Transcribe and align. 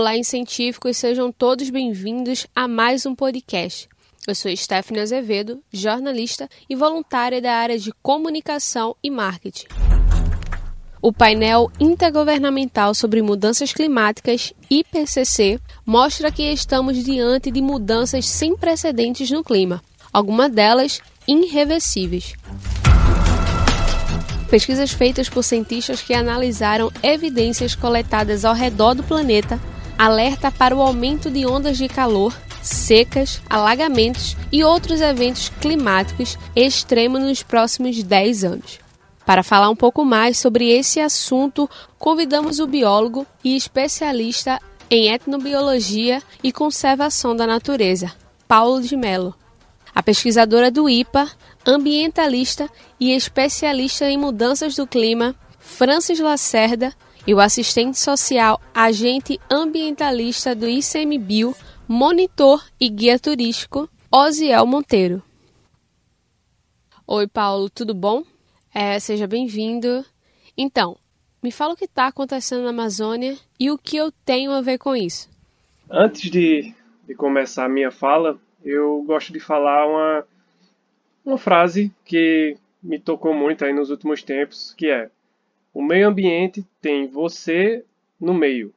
Olá, 0.00 0.12
científicos, 0.22 0.96
sejam 0.96 1.32
todos 1.32 1.70
bem-vindos 1.70 2.46
a 2.54 2.68
mais 2.68 3.04
um 3.04 3.16
podcast. 3.16 3.88
Eu 4.28 4.32
sou 4.32 4.56
Stephanie 4.56 5.02
Azevedo, 5.02 5.60
jornalista 5.72 6.48
e 6.70 6.76
voluntária 6.76 7.42
da 7.42 7.52
área 7.52 7.76
de 7.76 7.90
comunicação 8.00 8.94
e 9.02 9.10
marketing. 9.10 9.66
O 11.02 11.12
painel 11.12 11.68
intergovernamental 11.80 12.94
sobre 12.94 13.20
mudanças 13.22 13.72
climáticas, 13.72 14.52
IPCC, 14.70 15.58
mostra 15.84 16.30
que 16.30 16.44
estamos 16.44 17.02
diante 17.02 17.50
de 17.50 17.60
mudanças 17.60 18.24
sem 18.24 18.56
precedentes 18.56 19.28
no 19.32 19.42
clima, 19.42 19.82
algumas 20.12 20.52
delas 20.52 21.00
irreversíveis. 21.26 22.34
Pesquisas 24.48 24.92
feitas 24.92 25.28
por 25.28 25.42
cientistas 25.42 26.00
que 26.00 26.14
analisaram 26.14 26.88
evidências 27.02 27.74
coletadas 27.74 28.44
ao 28.44 28.54
redor 28.54 28.94
do 28.94 29.02
planeta 29.02 29.60
alerta 29.98 30.52
para 30.52 30.76
o 30.76 30.80
aumento 30.80 31.28
de 31.28 31.44
ondas 31.44 31.76
de 31.76 31.88
calor, 31.88 32.32
secas, 32.62 33.42
alagamentos 33.50 34.36
e 34.52 34.62
outros 34.62 35.00
eventos 35.00 35.48
climáticos 35.60 36.38
extremos 36.54 37.20
nos 37.20 37.42
próximos 37.42 38.00
10 38.02 38.44
anos. 38.44 38.78
Para 39.26 39.42
falar 39.42 39.68
um 39.68 39.76
pouco 39.76 40.04
mais 40.04 40.38
sobre 40.38 40.70
esse 40.70 41.00
assunto, 41.00 41.68
convidamos 41.98 42.60
o 42.60 42.66
biólogo 42.66 43.26
e 43.44 43.56
especialista 43.56 44.58
em 44.90 45.12
etnobiologia 45.12 46.22
e 46.42 46.50
conservação 46.50 47.36
da 47.36 47.46
natureza, 47.46 48.12
Paulo 48.46 48.80
de 48.80 48.96
Mello. 48.96 49.34
A 49.94 50.02
pesquisadora 50.02 50.70
do 50.70 50.88
IPA, 50.88 51.28
ambientalista 51.66 52.70
e 52.98 53.12
especialista 53.12 54.06
em 54.06 54.16
mudanças 54.16 54.76
do 54.76 54.86
clima, 54.86 55.34
Francis 55.58 56.20
Lacerda, 56.20 56.94
e 57.28 57.34
o 57.34 57.40
assistente 57.40 57.98
social, 57.98 58.58
agente 58.72 59.38
ambientalista 59.50 60.54
do 60.54 60.66
ICMBio, 60.66 61.54
monitor 61.86 62.64
e 62.80 62.88
guia 62.88 63.18
turístico, 63.18 63.86
Osiel 64.10 64.64
Monteiro. 64.64 65.22
Oi, 67.06 67.26
Paulo, 67.28 67.68
tudo 67.68 67.92
bom? 67.94 68.24
É, 68.74 68.98
seja 68.98 69.26
bem-vindo. 69.26 70.02
Então, 70.56 70.96
me 71.42 71.52
fala 71.52 71.74
o 71.74 71.76
que 71.76 71.84
está 71.84 72.06
acontecendo 72.06 72.62
na 72.62 72.70
Amazônia 72.70 73.36
e 73.60 73.70
o 73.70 73.76
que 73.76 73.98
eu 73.98 74.10
tenho 74.24 74.50
a 74.50 74.62
ver 74.62 74.78
com 74.78 74.96
isso. 74.96 75.28
Antes 75.90 76.30
de, 76.30 76.72
de 77.06 77.14
começar 77.14 77.66
a 77.66 77.68
minha 77.68 77.90
fala, 77.90 78.40
eu 78.64 79.04
gosto 79.06 79.34
de 79.34 79.38
falar 79.38 79.86
uma, 79.86 80.24
uma 81.26 81.36
frase 81.36 81.92
que 82.06 82.56
me 82.82 82.98
tocou 82.98 83.34
muito 83.34 83.66
aí 83.66 83.72
nos 83.74 83.90
últimos 83.90 84.22
tempos, 84.22 84.72
que 84.72 84.86
é 84.86 85.10
o 85.78 85.82
meio 85.82 86.08
ambiente 86.08 86.66
tem 86.80 87.06
você 87.06 87.84
no 88.20 88.34
meio. 88.34 88.74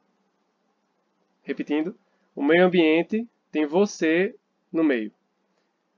Repetindo, 1.42 1.98
o 2.32 2.44
meio 2.44 2.64
ambiente 2.64 3.26
tem 3.50 3.66
você 3.66 4.36
no 4.72 4.84
meio. 4.84 5.10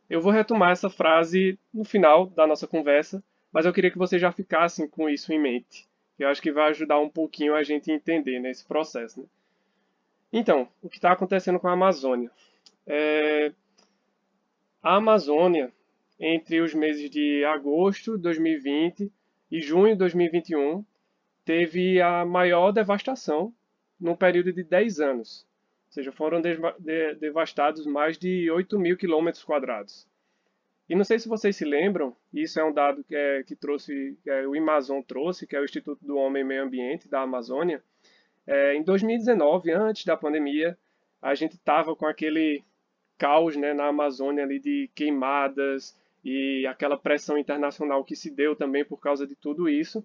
Eu 0.08 0.22
vou 0.22 0.32
retomar 0.32 0.70
essa 0.70 0.88
frase 0.88 1.58
no 1.74 1.84
final 1.84 2.28
da 2.28 2.46
nossa 2.46 2.66
conversa, 2.66 3.22
mas 3.52 3.66
eu 3.66 3.72
queria 3.74 3.90
que 3.90 3.98
vocês 3.98 4.18
já 4.18 4.32
ficassem 4.32 4.88
com 4.88 5.06
isso 5.06 5.30
em 5.30 5.38
mente. 5.38 5.86
Eu 6.18 6.28
acho 6.28 6.40
que 6.40 6.50
vai 6.50 6.70
ajudar 6.70 6.98
um 6.98 7.10
pouquinho 7.10 7.54
a 7.54 7.62
gente 7.62 7.92
entender 7.92 8.40
nesse 8.40 8.62
né, 8.62 8.68
processo. 8.68 9.20
Né? 9.20 9.26
Então, 10.32 10.66
o 10.80 10.88
que 10.88 10.96
está 10.96 11.12
acontecendo 11.12 11.60
com 11.60 11.68
a 11.68 11.72
Amazônia? 11.72 12.30
É... 12.86 13.52
A 14.82 14.96
Amazônia, 14.96 15.70
entre 16.18 16.62
os 16.62 16.72
meses 16.72 17.10
de 17.10 17.44
agosto 17.44 18.16
de 18.16 18.22
2020 18.22 19.12
e 19.50 19.60
junho 19.60 19.92
de 19.92 19.98
2021, 19.98 20.82
teve 21.44 22.00
a 22.00 22.24
maior 22.24 22.72
devastação 22.72 23.52
num 24.00 24.16
período 24.16 24.52
de 24.52 24.64
10 24.64 25.00
anos. 25.00 25.46
Ou 25.86 25.92
seja, 25.92 26.12
foram 26.12 26.40
devastados 27.18 27.86
mais 27.86 28.18
de 28.18 28.50
8 28.50 28.78
mil 28.78 28.96
quilômetros 28.96 29.44
quadrados. 29.44 30.06
E 30.88 30.94
não 30.94 31.04
sei 31.04 31.18
se 31.18 31.28
vocês 31.28 31.56
se 31.56 31.64
lembram, 31.64 32.14
isso 32.32 32.60
é 32.60 32.64
um 32.64 32.72
dado 32.72 33.02
que, 33.04 33.16
é, 33.16 33.42
que 33.42 33.56
trouxe, 33.56 34.18
que 34.22 34.28
é, 34.28 34.46
o 34.46 34.54
Amazon 34.54 35.00
trouxe, 35.00 35.46
que 35.46 35.56
é 35.56 35.60
o 35.60 35.64
Instituto 35.64 36.04
do 36.04 36.16
Homem 36.16 36.42
e 36.42 36.44
Meio 36.44 36.62
Ambiente 36.62 37.08
da 37.08 37.22
Amazônia. 37.22 37.82
É, 38.46 38.74
em 38.74 38.82
2019, 38.82 39.72
antes 39.72 40.04
da 40.04 40.16
pandemia, 40.16 40.76
a 41.22 41.34
gente 41.34 41.54
estava 41.54 41.96
com 41.96 42.06
aquele 42.06 42.62
caos 43.16 43.56
né, 43.56 43.72
na 43.72 43.86
Amazônia 43.86 44.44
ali 44.44 44.58
de 44.58 44.90
queimadas 44.94 45.98
e 46.22 46.66
aquela 46.66 46.98
pressão 46.98 47.38
internacional 47.38 48.04
que 48.04 48.14
se 48.14 48.30
deu 48.30 48.54
também 48.54 48.84
por 48.84 48.98
causa 48.98 49.26
de 49.26 49.34
tudo 49.34 49.68
isso. 49.68 50.04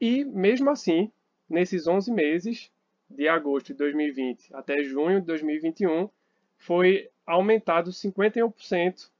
E, 0.00 0.24
mesmo 0.24 0.70
assim, 0.70 1.10
nesses 1.48 1.86
11 1.86 2.12
meses, 2.12 2.70
de 3.10 3.26
agosto 3.26 3.68
de 3.68 3.74
2020 3.74 4.54
até 4.54 4.82
junho 4.82 5.20
de 5.20 5.26
2021, 5.26 6.08
foi 6.56 7.08
aumentado 7.26 7.90
51% 7.90 9.10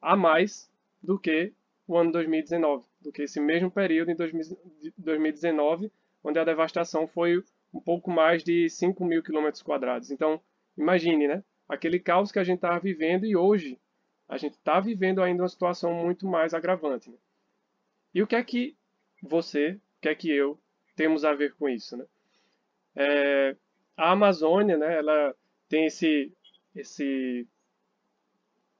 a 0.00 0.16
mais 0.16 0.70
do 1.02 1.18
que 1.18 1.52
o 1.86 1.96
ano 1.98 2.12
2019, 2.12 2.86
do 3.00 3.12
que 3.12 3.22
esse 3.22 3.40
mesmo 3.40 3.70
período 3.70 4.10
em 4.10 4.16
2019, 4.16 5.92
onde 6.22 6.38
a 6.38 6.44
devastação 6.44 7.06
foi 7.06 7.42
um 7.72 7.80
pouco 7.80 8.10
mais 8.10 8.42
de 8.42 8.68
5 8.70 9.04
mil 9.04 9.22
quilômetros 9.22 9.62
quadrados. 9.62 10.10
Então, 10.10 10.40
imagine, 10.78 11.28
né? 11.28 11.44
Aquele 11.68 11.98
caos 11.98 12.32
que 12.32 12.38
a 12.38 12.44
gente 12.44 12.58
estava 12.58 12.78
vivendo 12.78 13.26
e 13.26 13.36
hoje 13.36 13.78
a 14.28 14.38
gente 14.38 14.54
está 14.54 14.80
vivendo 14.80 15.22
ainda 15.22 15.42
uma 15.42 15.48
situação 15.48 15.92
muito 15.92 16.26
mais 16.26 16.54
agravante. 16.54 17.10
Né? 17.10 17.16
E 18.14 18.22
o 18.22 18.26
que 18.26 18.36
é 18.36 18.42
que 18.42 18.76
você, 19.22 19.78
que 20.04 20.08
é 20.08 20.14
que 20.14 20.30
eu 20.30 20.60
temos 20.94 21.24
a 21.24 21.32
ver 21.32 21.54
com 21.54 21.66
isso, 21.66 21.96
né? 21.96 22.04
É, 22.94 23.56
a 23.96 24.10
Amazônia, 24.10 24.76
né, 24.76 24.98
ela 24.98 25.34
tem 25.66 25.86
esse, 25.86 26.30
esse, 26.76 27.48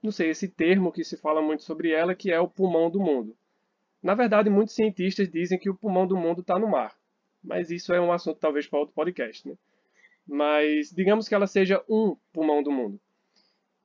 não 0.03 0.13
sei, 0.13 0.29
esse 0.29 0.49
termo 0.49 0.93
que 0.93 1.03
se 1.03 1.17
fala 1.17 1.41
muito 1.41 1.63
sobre 1.63 1.91
ela, 1.91 2.15
que 2.15 2.31
é 2.31 2.39
o 2.39 2.49
pulmão 2.49 2.91
do 2.91 3.01
mundo. 3.01 3.35
Na 4.03 4.15
verdade, 4.15 4.51
muitos 4.51 4.75
cientistas 4.75 5.31
dizem 5.31 5.59
que 5.59 5.71
o 5.71 5.75
pulmão 5.75 6.07
do 6.07 6.15
mundo 6.15 6.43
está 6.43 6.59
no 6.59 6.69
mar, 6.69 6.95
mas 7.43 7.71
isso 7.71 7.95
é 7.95 8.01
um 8.01 8.13
assunto 8.13 8.39
talvez 8.39 8.67
para 8.67 8.79
outro 8.79 8.95
podcast, 8.95 9.49
né? 9.49 9.57
Mas 10.27 10.91
digamos 10.91 11.27
que 11.27 11.35
ela 11.35 11.47
seja 11.47 11.83
um 11.89 12.17
pulmão 12.35 12.63
do 12.63 12.71
mundo. 12.71 13.01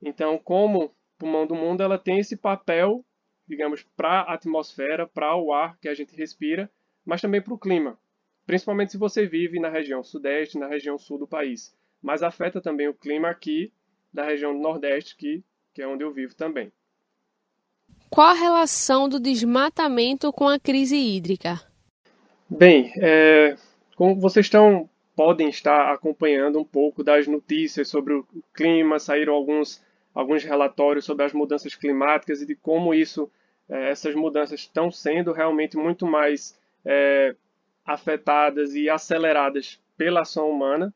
Então, 0.02 0.38
como 0.38 0.94
pulmão 1.18 1.46
do 1.46 1.54
mundo, 1.54 1.82
ela 1.82 1.98
tem 1.98 2.18
esse 2.18 2.36
papel, 2.36 3.02
digamos, 3.48 3.82
para 3.96 4.20
a 4.20 4.34
atmosfera, 4.34 5.06
para 5.06 5.34
o 5.36 5.54
ar 5.54 5.78
que 5.78 5.88
a 5.88 5.94
gente 5.94 6.14
respira, 6.14 6.70
mas 7.10 7.20
também 7.20 7.42
para 7.42 7.52
o 7.52 7.58
clima, 7.58 7.98
principalmente 8.46 8.92
se 8.92 8.96
você 8.96 9.26
vive 9.26 9.58
na 9.58 9.68
região 9.68 10.00
sudeste, 10.00 10.56
na 10.56 10.68
região 10.68 10.96
sul 10.96 11.18
do 11.18 11.26
país. 11.26 11.74
Mas 12.00 12.22
afeta 12.22 12.60
também 12.60 12.86
o 12.86 12.94
clima 12.94 13.28
aqui 13.28 13.72
da 14.14 14.22
região 14.22 14.56
nordeste, 14.56 15.16
que, 15.16 15.42
que 15.74 15.82
é 15.82 15.88
onde 15.88 16.04
eu 16.04 16.12
vivo 16.12 16.36
também. 16.36 16.70
Qual 18.08 18.28
a 18.28 18.32
relação 18.32 19.08
do 19.08 19.18
desmatamento 19.18 20.32
com 20.32 20.48
a 20.48 20.56
crise 20.56 20.96
hídrica? 20.96 21.60
Bem, 22.48 22.92
é, 22.94 23.56
como 23.96 24.14
vocês 24.20 24.46
estão 24.46 24.88
podem 25.16 25.48
estar 25.48 25.92
acompanhando 25.92 26.60
um 26.60 26.64
pouco 26.64 27.02
das 27.02 27.26
notícias 27.26 27.88
sobre 27.88 28.14
o 28.14 28.26
clima, 28.54 29.00
saíram 29.00 29.34
alguns, 29.34 29.82
alguns 30.14 30.44
relatórios 30.44 31.06
sobre 31.06 31.24
as 31.24 31.32
mudanças 31.32 31.74
climáticas 31.74 32.40
e 32.40 32.46
de 32.46 32.54
como 32.54 32.94
isso, 32.94 33.28
é, 33.68 33.90
essas 33.90 34.14
mudanças 34.14 34.60
estão 34.60 34.92
sendo 34.92 35.32
realmente 35.32 35.76
muito 35.76 36.06
mais 36.06 36.59
é, 36.84 37.34
afetadas 37.84 38.74
e 38.74 38.88
aceleradas 38.88 39.80
pela 39.96 40.22
ação 40.22 40.48
humana. 40.50 40.94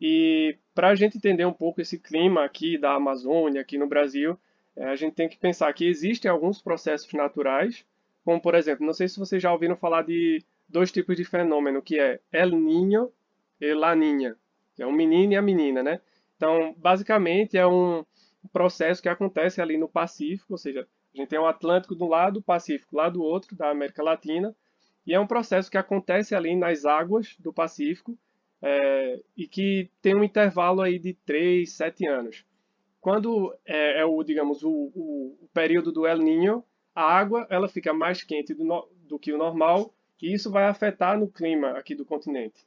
E 0.00 0.56
para 0.74 0.88
a 0.88 0.94
gente 0.94 1.18
entender 1.18 1.44
um 1.44 1.52
pouco 1.52 1.80
esse 1.80 1.98
clima 1.98 2.44
aqui 2.44 2.78
da 2.78 2.94
Amazônia, 2.94 3.60
aqui 3.60 3.76
no 3.76 3.86
Brasil, 3.86 4.38
é, 4.76 4.84
a 4.84 4.96
gente 4.96 5.14
tem 5.14 5.28
que 5.28 5.36
pensar 5.36 5.72
que 5.72 5.86
existem 5.86 6.30
alguns 6.30 6.62
processos 6.62 7.12
naturais, 7.12 7.84
como 8.24 8.40
por 8.40 8.54
exemplo, 8.54 8.86
não 8.86 8.94
sei 8.94 9.08
se 9.08 9.18
vocês 9.18 9.42
já 9.42 9.52
ouviram 9.52 9.76
falar 9.76 10.02
de 10.02 10.42
dois 10.68 10.90
tipos 10.92 11.16
de 11.16 11.24
fenômeno, 11.24 11.82
que 11.82 11.98
é 11.98 12.20
El 12.32 12.50
Niño 12.52 13.10
e 13.60 13.74
La 13.74 13.94
Niña, 13.94 14.36
que 14.74 14.82
é 14.82 14.86
o 14.86 14.92
menino 14.92 15.32
e 15.32 15.36
a 15.36 15.42
menina, 15.42 15.82
né? 15.82 16.00
Então, 16.36 16.74
basicamente 16.78 17.58
é 17.58 17.66
um 17.66 18.04
processo 18.52 19.02
que 19.02 19.08
acontece 19.08 19.60
ali 19.60 19.76
no 19.76 19.88
Pacífico, 19.88 20.54
ou 20.54 20.58
seja, 20.58 20.88
a 21.14 21.18
gente 21.18 21.28
tem 21.28 21.38
o 21.38 21.46
Atlântico 21.46 21.94
de 21.94 22.02
um 22.02 22.08
lado, 22.08 22.38
o 22.38 22.42
Pacífico 22.42 22.96
lá 22.96 23.10
do 23.10 23.22
outro, 23.22 23.54
da 23.54 23.70
América 23.70 24.02
Latina, 24.02 24.54
e 25.06 25.14
é 25.14 25.20
um 25.20 25.26
processo 25.26 25.70
que 25.70 25.78
acontece 25.78 26.34
ali 26.34 26.54
nas 26.54 26.84
águas 26.84 27.36
do 27.38 27.52
Pacífico 27.52 28.16
é, 28.62 29.20
e 29.36 29.46
que 29.48 29.90
tem 30.02 30.14
um 30.14 30.24
intervalo 30.24 30.82
aí 30.82 30.98
de 30.98 31.14
3, 31.24 31.70
7 31.72 32.06
anos. 32.06 32.44
Quando 33.00 33.54
é, 33.64 34.00
é 34.00 34.04
o, 34.04 34.22
digamos, 34.22 34.62
o, 34.62 34.70
o, 34.70 35.38
o, 35.40 35.48
período 35.54 35.90
do 35.90 36.06
El 36.06 36.18
Niño, 36.18 36.62
a 36.94 37.02
água 37.02 37.46
ela 37.48 37.68
fica 37.68 37.94
mais 37.94 38.22
quente 38.22 38.52
do, 38.52 38.64
no, 38.64 38.86
do 39.08 39.18
que 39.18 39.32
o 39.32 39.38
normal 39.38 39.94
e 40.20 40.34
isso 40.34 40.50
vai 40.50 40.64
afetar 40.64 41.18
no 41.18 41.28
clima 41.28 41.70
aqui 41.70 41.94
do 41.94 42.04
continente. 42.04 42.66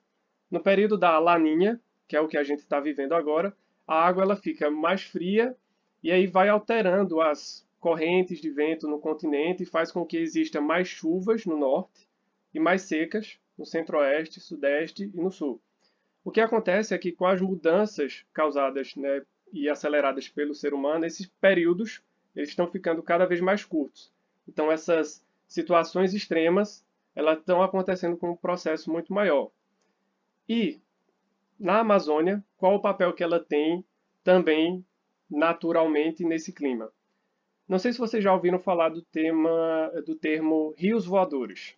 No 0.49 0.59
período 0.59 0.97
da 0.97 1.19
Laninha, 1.19 1.79
que 2.07 2.15
é 2.15 2.21
o 2.21 2.27
que 2.27 2.37
a 2.37 2.43
gente 2.43 2.59
está 2.59 2.79
vivendo 2.79 3.13
agora, 3.13 3.55
a 3.87 3.95
água 3.95 4.23
ela 4.23 4.35
fica 4.35 4.71
mais 4.71 5.03
fria 5.03 5.55
e 6.01 6.11
aí 6.11 6.25
vai 6.25 6.49
alterando 6.49 7.21
as 7.21 7.67
correntes 7.79 8.41
de 8.41 8.49
vento 8.49 8.87
no 8.87 8.97
continente 8.97 9.63
e 9.63 9.67
faz 9.67 9.91
com 9.91 10.05
que 10.05 10.17
exista 10.17 10.59
mais 10.59 10.87
chuvas 10.87 11.45
no 11.45 11.57
norte 11.57 12.07
e 12.53 12.59
mais 12.59 12.83
secas 12.83 13.39
no 13.57 13.65
centro-oeste, 13.65 14.39
sudeste 14.39 15.11
e 15.13 15.17
no 15.17 15.31
sul. 15.31 15.61
O 16.23 16.31
que 16.31 16.41
acontece 16.41 16.93
é 16.93 16.97
que 16.97 17.11
com 17.11 17.25
as 17.25 17.41
mudanças 17.41 18.25
causadas 18.33 18.95
né, 18.95 19.21
e 19.51 19.69
aceleradas 19.69 20.29
pelo 20.29 20.55
ser 20.55 20.73
humano, 20.73 21.05
esses 21.05 21.27
períodos 21.41 22.01
eles 22.35 22.49
estão 22.49 22.67
ficando 22.67 23.03
cada 23.03 23.25
vez 23.25 23.41
mais 23.41 23.63
curtos. 23.63 24.11
Então 24.47 24.71
essas 24.71 25.23
situações 25.47 26.13
extremas 26.13 26.85
elas 27.15 27.37
estão 27.37 27.61
acontecendo 27.61 28.17
com 28.17 28.31
um 28.31 28.35
processo 28.35 28.91
muito 28.91 29.13
maior. 29.13 29.51
E 30.49 30.81
na 31.59 31.79
Amazônia, 31.79 32.43
qual 32.57 32.75
o 32.75 32.81
papel 32.81 33.13
que 33.13 33.23
ela 33.23 33.39
tem 33.39 33.85
também 34.23 34.83
naturalmente 35.29 36.23
nesse 36.23 36.51
clima? 36.51 36.91
Não 37.67 37.79
sei 37.79 37.93
se 37.93 37.99
vocês 37.99 38.23
já 38.23 38.33
ouviram 38.33 38.59
falar 38.59 38.89
do 38.89 39.01
tema 39.01 39.91
do 40.05 40.15
termo 40.15 40.73
rios 40.75 41.05
voadores. 41.05 41.75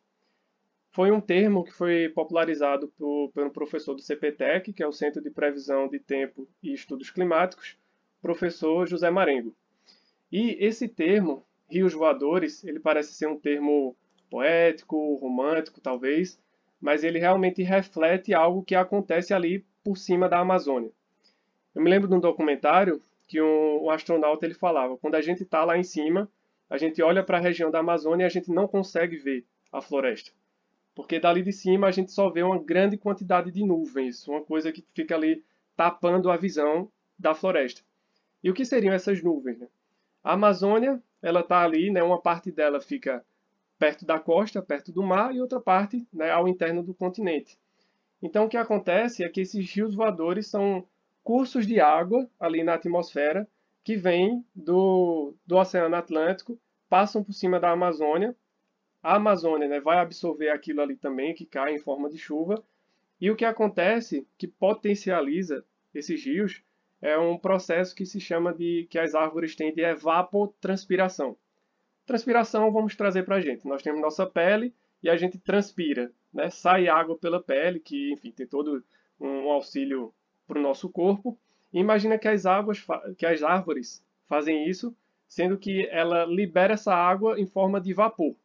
Foi 0.96 1.12
um 1.12 1.20
termo 1.20 1.66
que 1.66 1.74
foi 1.74 2.08
popularizado 2.08 2.88
por, 2.98 3.30
pelo 3.34 3.52
professor 3.52 3.96
do 3.96 4.02
CPTEC, 4.02 4.72
que 4.72 4.82
é 4.82 4.88
o 4.88 4.94
Centro 4.94 5.22
de 5.22 5.30
Previsão 5.30 5.90
de 5.90 6.00
Tempo 6.00 6.48
e 6.64 6.74
Estudos 6.74 7.10
Climáticos, 7.10 7.78
professor 8.22 8.88
José 8.88 9.12
Marengo. 9.12 9.54
E 10.32 10.56
esse 10.58 10.88
termo, 10.88 11.46
rios 11.70 11.92
voadores, 11.92 12.64
ele 12.64 12.80
parece 12.80 13.14
ser 13.14 13.28
um 13.28 13.38
termo 13.38 13.94
poético, 14.30 15.16
romântico, 15.16 15.82
talvez, 15.82 16.42
mas 16.80 17.04
ele 17.04 17.20
realmente 17.20 17.62
reflete 17.62 18.34
algo 18.34 18.64
que 18.64 18.74
acontece 18.74 19.34
ali 19.34 19.66
por 19.84 19.98
cima 19.98 20.30
da 20.30 20.40
Amazônia. 20.40 20.94
Eu 21.76 21.82
me 21.82 21.90
lembro 21.90 22.08
de 22.08 22.16
um 22.16 22.22
documentário 22.22 23.02
que 23.28 23.42
um, 23.42 23.84
um 23.84 23.90
astronauta 23.90 24.46
ele 24.46 24.54
falava, 24.54 24.98
quando 24.98 25.16
a 25.16 25.22
gente 25.22 25.44
está 25.44 25.66
lá 25.66 25.78
em 25.78 25.84
cima, 25.84 26.32
a 26.70 26.78
gente 26.78 27.02
olha 27.02 27.22
para 27.22 27.38
a 27.38 27.42
região 27.42 27.70
da 27.70 27.80
Amazônia 27.80 28.24
e 28.24 28.28
a 28.28 28.30
gente 28.30 28.50
não 28.50 28.66
consegue 28.66 29.18
ver 29.18 29.46
a 29.74 29.82
floresta. 29.82 30.32
Porque 30.96 31.20
dali 31.20 31.44
de 31.44 31.52
cima 31.52 31.88
a 31.88 31.92
gente 31.92 32.12
só 32.12 32.30
vê 32.30 32.42
uma 32.42 32.58
grande 32.58 32.98
quantidade 32.98 33.52
de 33.52 33.64
nuvens, 33.64 34.28
uma 34.28 34.42
coisa 34.42 34.72
que 34.72 34.84
fica 34.94 35.14
ali 35.14 35.44
tapando 35.76 36.32
a 36.32 36.38
visão 36.38 36.90
da 37.20 37.36
floresta. 37.36 37.82
E 38.42 38.50
o 38.50 38.54
que 38.54 38.64
seriam 38.64 38.94
essas 38.94 39.22
nuvens? 39.22 39.60
Né? 39.60 39.68
A 40.24 40.34
Amazônia, 40.34 41.04
ela 41.22 41.42
está 41.42 41.62
ali, 41.62 41.92
né, 41.92 42.02
uma 42.02 42.22
parte 42.22 42.52
dela 42.52 42.80
fica 42.80 43.24
perto 43.78 44.06
da 44.06 44.20
costa, 44.20 44.62
perto 44.62 44.92
do 44.92 45.04
mar, 45.04 45.36
e 45.36 45.42
outra 45.42 45.60
parte 45.60 46.08
né, 46.14 46.32
ao 46.32 46.48
interno 46.48 46.82
do 46.82 46.94
continente. 46.94 47.60
Então, 48.22 48.46
o 48.46 48.50
que 48.50 48.58
acontece 48.58 49.24
é 49.24 49.30
que 49.30 49.42
esses 49.42 49.70
rios 49.72 49.94
voadores 49.94 50.48
são 50.48 50.88
cursos 51.24 51.68
de 51.68 51.80
água 51.80 52.30
ali 52.40 52.64
na 52.64 52.76
atmosfera 52.76 53.48
que 53.84 53.96
vêm 53.96 54.44
do, 54.56 55.36
do 55.46 55.58
Oceano 55.58 55.96
Atlântico, 55.96 56.58
passam 56.90 57.24
por 57.24 57.34
cima 57.34 57.60
da 57.60 57.72
Amazônia. 57.72 58.36
A 59.06 59.18
Amazônia 59.18 59.68
né, 59.68 59.80
vai 59.80 60.00
absorver 60.00 60.50
aquilo 60.50 60.82
ali 60.82 60.96
também, 60.96 61.36
que 61.36 61.46
cai 61.46 61.76
em 61.76 61.80
forma 61.80 62.10
de 62.10 62.18
chuva. 62.18 62.64
E 63.22 63.30
o 63.30 63.36
que 63.36 63.46
acontece, 63.46 64.28
que 64.36 64.48
potencializa 64.48 65.64
esses 65.94 66.26
rios, 66.26 66.64
é 67.00 67.16
um 67.16 67.38
processo 67.38 67.94
que 67.94 68.04
se 68.04 68.20
chama 68.20 68.52
de 68.52 68.88
que 68.90 68.98
as 68.98 69.14
árvores 69.14 69.56
têm 69.56 69.72
de 69.72 69.84
evapotranspiração. 69.84 71.38
Transpiração 72.04 72.72
vamos 72.72 72.96
trazer 72.96 73.22
para 73.22 73.36
a 73.36 73.42
gente. 73.42 73.68
Nós 73.68 73.84
temos 73.84 74.02
nossa 74.02 74.26
pele 74.26 74.74
e 75.04 75.08
a 75.08 75.16
gente 75.16 75.38
transpira, 75.38 76.12
né? 76.34 76.50
Sai 76.50 76.88
água 76.88 77.16
pela 77.16 77.40
pele, 77.40 77.80
que 77.80 78.12
enfim 78.12 78.32
tem 78.32 78.48
todo 78.48 78.84
um 79.22 79.52
auxílio 79.52 80.12
para 80.48 80.58
o 80.58 80.64
nosso 80.64 80.90
corpo. 80.90 81.38
E 81.72 81.78
imagina 81.80 82.18
que 82.18 82.28
as 82.28 82.48
águas, 82.48 82.84
que 83.20 83.28
as 83.28 83.44
árvores 83.44 84.04
fazem 84.26 84.68
isso, 84.68 84.98
sendo 85.28 85.60
que 85.60 85.86
ela 85.92 86.26
libera 86.26 86.74
essa 86.74 86.96
água 86.96 87.40
em 87.40 87.46
forma 87.46 87.80
de 87.80 87.94
vapor. 87.94 88.36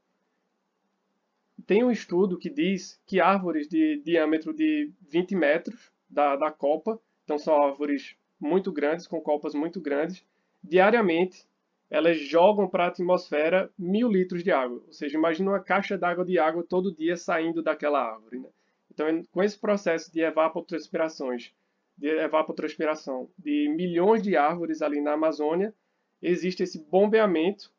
Tem 1.66 1.84
um 1.84 1.90
estudo 1.90 2.38
que 2.38 2.50
diz 2.50 3.00
que 3.06 3.20
árvores 3.20 3.68
de 3.68 4.00
diâmetro 4.04 4.54
de 4.54 4.90
20 5.08 5.34
metros 5.34 5.90
da, 6.08 6.36
da 6.36 6.50
copa, 6.50 7.00
então 7.24 7.38
são 7.38 7.62
árvores 7.62 8.16
muito 8.38 8.72
grandes, 8.72 9.06
com 9.06 9.20
copas 9.20 9.54
muito 9.54 9.80
grandes, 9.80 10.24
diariamente 10.62 11.46
elas 11.90 12.18
jogam 12.20 12.68
para 12.68 12.84
a 12.84 12.88
atmosfera 12.88 13.68
mil 13.76 14.08
litros 14.08 14.44
de 14.44 14.52
água. 14.52 14.80
Ou 14.86 14.92
seja, 14.92 15.18
imagina 15.18 15.50
uma 15.50 15.60
caixa 15.60 15.98
d'água 15.98 16.24
de 16.24 16.38
água 16.38 16.62
todo 16.62 16.94
dia 16.94 17.16
saindo 17.16 17.62
daquela 17.62 18.00
árvore. 18.00 18.38
Né? 18.38 18.48
Então, 18.92 19.06
com 19.32 19.42
esse 19.42 19.58
processo 19.58 20.12
de 20.12 20.20
evapotranspirações, 20.20 21.52
de 21.98 22.08
evapotranspiração 22.08 23.28
de 23.36 23.68
milhões 23.76 24.22
de 24.22 24.36
árvores 24.36 24.82
ali 24.82 25.00
na 25.00 25.14
Amazônia, 25.14 25.74
existe 26.22 26.62
esse 26.62 26.78
bombeamento 26.78 27.72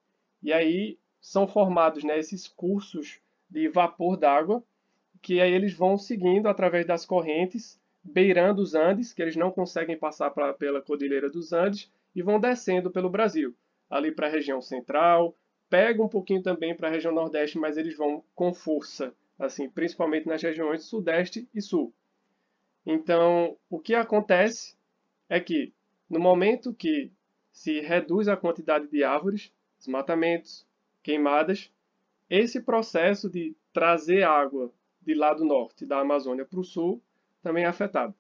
e 0.44 0.52
aí 0.52 1.00
são 1.22 1.48
formados 1.48 2.04
né, 2.04 2.20
esses 2.20 2.48
cursos 2.48 3.21
de 3.52 3.68
vapor 3.68 4.18
d'água 4.18 4.64
que 5.22 5.40
aí 5.40 5.54
eles 5.54 5.74
vão 5.74 5.98
seguindo 5.98 6.48
através 6.48 6.86
das 6.86 7.06
correntes 7.06 7.80
beirando 8.04 8.62
os 8.62 8.74
Andes, 8.74 9.14
que 9.14 9.22
eles 9.22 9.36
não 9.36 9.52
conseguem 9.52 9.96
passar 9.96 10.32
pra, 10.32 10.54
pela 10.54 10.82
Cordilheira 10.82 11.30
dos 11.30 11.54
Andes, 11.54 11.92
e 12.16 12.22
vão 12.24 12.40
descendo 12.40 12.90
pelo 12.90 13.12
Brasil, 13.12 13.56
ali 13.90 14.12
para 14.12 14.26
a 14.26 14.30
região 14.30 14.60
central, 14.60 15.38
pega 15.70 16.02
um 16.02 16.10
pouquinho 16.10 16.42
também 16.42 16.76
para 16.76 16.88
a 16.88 16.92
região 16.92 17.14
nordeste, 17.14 17.60
mas 17.60 17.78
eles 17.78 17.96
vão 17.96 18.24
com 18.34 18.54
força, 18.54 19.14
assim, 19.38 19.70
principalmente 19.70 20.28
nas 20.28 20.42
regiões 20.42 20.84
sudeste 20.84 21.48
e 21.54 21.62
sul. 21.62 21.94
Então, 22.86 23.56
o 23.70 23.80
que 23.80 23.94
acontece 23.94 24.76
é 25.30 25.40
que 25.40 25.72
no 26.10 26.20
momento 26.20 26.74
que 26.74 27.12
se 27.52 27.80
reduz 27.82 28.28
a 28.28 28.36
quantidade 28.36 28.88
de 28.88 29.04
árvores, 29.04 29.54
desmatamentos, 29.78 30.66
queimadas, 31.04 31.72
esse 32.32 32.62
processo 32.62 33.30
de 33.30 33.54
trazer 33.74 34.24
água 34.24 34.74
de 35.02 35.14
lado 35.14 35.44
norte 35.44 35.86
da 35.86 36.00
Amazônia 36.00 36.46
para 36.46 36.62
o 36.62 36.64
sul 36.64 37.04
também 37.44 37.66
é 37.66 37.68
afetado. 37.68 38.16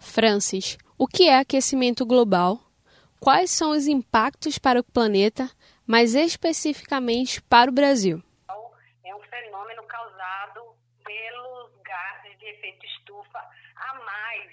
Francis, 0.00 0.76
o 0.98 1.06
que 1.06 1.28
é 1.28 1.38
aquecimento 1.38 2.04
global? 2.04 2.67
Quais 3.20 3.50
são 3.50 3.70
os 3.70 3.86
impactos 3.86 4.58
para 4.58 4.80
o 4.80 4.84
planeta, 4.84 5.50
mais 5.86 6.14
especificamente 6.14 7.42
para 7.42 7.70
o 7.70 7.74
Brasil? 7.74 8.22
efeito 12.58 12.84
estufa 12.86 13.38
a 13.76 13.94
mais 13.94 14.52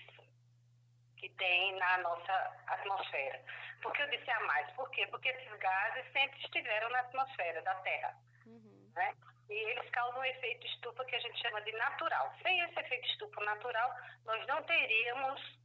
que 1.17 1.29
tem 1.29 1.75
na 1.77 1.97
nossa 1.99 2.33
atmosfera. 2.67 3.41
Por 3.81 3.91
que 3.93 4.01
eu 4.01 4.09
disse 4.09 4.29
a 4.29 4.39
mais? 4.41 4.71
Por 4.73 4.89
quê? 4.91 5.07
Porque 5.07 5.29
esses 5.29 5.59
gases 5.59 6.11
sempre 6.11 6.39
estiveram 6.39 6.89
na 6.89 6.99
atmosfera 6.99 7.61
da 7.61 7.75
Terra. 7.75 8.15
Uhum. 8.45 8.91
Né? 8.95 9.15
E 9.49 9.53
eles 9.53 9.89
causam 9.91 10.19
um 10.19 10.25
efeito 10.25 10.65
estufa 10.67 11.05
que 11.05 11.15
a 11.15 11.19
gente 11.19 11.39
chama 11.41 11.61
de 11.61 11.71
natural. 11.73 12.33
Sem 12.41 12.59
esse 12.61 12.79
efeito 12.79 13.07
estufa 13.09 13.43
natural, 13.43 13.95
nós 14.25 14.45
não 14.47 14.61
teríamos 14.63 15.59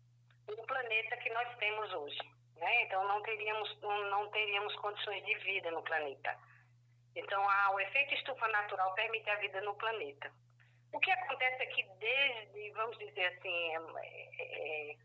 o 0.48 0.66
planeta 0.66 1.16
que 1.18 1.30
nós 1.30 1.56
temos 1.58 1.92
hoje. 1.92 2.39
Né? 2.60 2.82
Então, 2.82 3.02
não 3.08 3.22
teríamos, 3.22 3.80
não 3.80 4.28
teríamos 4.30 4.76
condições 4.76 5.24
de 5.24 5.34
vida 5.36 5.70
no 5.70 5.82
planeta. 5.82 6.36
Então, 7.16 7.48
a, 7.48 7.70
o 7.70 7.80
efeito 7.80 8.14
estufa 8.14 8.46
natural 8.48 8.94
permite 8.94 9.28
a 9.30 9.36
vida 9.36 9.60
no 9.62 9.74
planeta. 9.74 10.30
O 10.92 11.00
que 11.00 11.10
acontece 11.10 11.62
é 11.62 11.66
que 11.66 11.82
desde, 11.98 12.70
vamos 12.72 12.98
dizer 12.98 13.26
assim, 13.26 13.76
é, 13.96 14.92
é, 14.92 14.96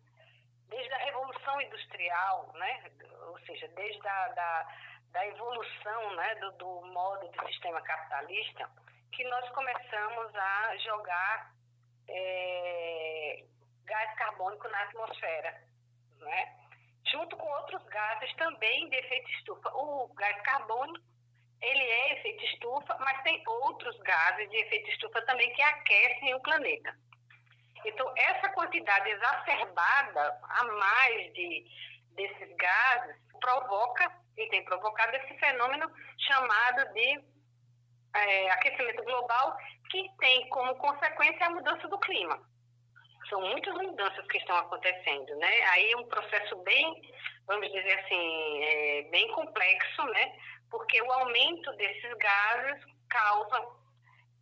desde 0.67 0.93
a 0.93 0.97
Revolução 0.97 1.61
Industrial, 1.61 2.51
né, 2.55 2.91
ou 3.27 3.39
seja, 3.41 3.67
desde 3.69 4.05
a 4.07 4.27
da, 4.29 4.67
da 5.11 5.27
evolução 5.27 6.15
né, 6.15 6.35
do, 6.35 6.51
do 6.53 6.81
modo 6.87 7.29
de 7.29 7.45
sistema 7.47 7.81
capitalista, 7.81 8.69
que 9.13 9.23
nós 9.23 9.49
começamos 9.51 10.35
a 10.35 10.77
jogar 10.77 11.51
é, 12.09 13.45
gás 13.85 14.13
carbônico 14.17 14.67
na 14.67 14.81
atmosfera, 14.83 15.63
né? 16.19 16.64
Junto 17.15 17.37
com 17.37 17.47
outros 17.47 17.81
gases 17.85 18.33
também 18.35 18.89
de 18.89 18.97
efeito 18.97 19.29
estufa. 19.31 19.69
O 19.73 20.13
gás 20.15 20.41
carbônico 20.41 20.99
ele 21.61 21.83
é 21.83 22.13
efeito 22.19 22.43
estufa, 22.45 22.97
mas 22.99 23.23
tem 23.23 23.41
outros 23.47 23.97
gases 24.01 24.49
de 24.49 24.57
efeito 24.57 24.89
estufa 24.91 25.21
também 25.21 25.51
que 25.53 25.61
aquecem 25.61 26.35
o 26.35 26.41
planeta. 26.41 26.93
Então, 27.85 28.11
essa 28.17 28.49
quantidade 28.49 29.09
exacerbada 29.09 30.39
a 30.43 30.63
mais 30.63 31.33
de, 31.33 31.65
desses 32.11 32.55
gases 32.57 33.15
provoca, 33.39 34.11
e 34.37 34.49
tem 34.49 34.65
provocado 34.65 35.15
esse 35.15 35.33
fenômeno 35.39 35.89
chamado 36.17 36.93
de 36.93 37.23
é, 38.15 38.51
aquecimento 38.51 39.03
global, 39.03 39.57
que 39.89 40.09
tem 40.19 40.49
como 40.49 40.75
consequência 40.75 41.45
a 41.45 41.51
mudança 41.51 41.87
do 41.87 41.97
clima. 41.99 42.37
São 43.29 43.41
muitas 43.41 43.73
mudanças 43.73 44.25
que 44.27 44.37
estão 44.37 44.55
acontecendo, 44.57 45.35
né? 45.37 45.61
Aí 45.71 45.91
é 45.91 45.97
um 45.97 46.05
processo 46.05 46.55
bem, 46.57 47.01
vamos 47.47 47.71
dizer 47.71 47.99
assim, 47.99 48.63
é, 48.63 49.01
bem 49.11 49.27
complexo, 49.31 50.03
né? 50.05 50.33
porque 50.69 51.01
o 51.01 51.11
aumento 51.11 51.71
desses 51.73 52.13
gases 52.15 52.83
causa 53.09 53.65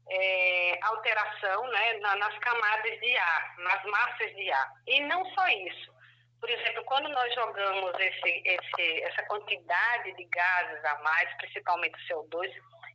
é, 0.10 0.80
alteração 0.82 1.68
né, 1.68 1.94
na, 2.00 2.16
nas 2.16 2.38
camadas 2.40 3.00
de 3.00 3.16
ar, 3.16 3.56
nas 3.60 3.84
massas 3.86 4.36
de 4.36 4.52
ar. 4.52 4.74
E 4.88 5.00
não 5.02 5.24
só 5.34 5.48
isso. 5.48 5.94
Por 6.40 6.50
exemplo, 6.50 6.84
quando 6.86 7.08
nós 7.10 7.34
jogamos 7.36 7.94
esse, 8.00 8.44
esse, 8.46 9.04
essa 9.04 9.24
quantidade 9.28 10.14
de 10.16 10.26
gases 10.26 10.84
a 10.86 10.98
mais, 11.04 11.34
principalmente 11.38 11.96
o 11.96 12.28
CO2, 12.28 12.52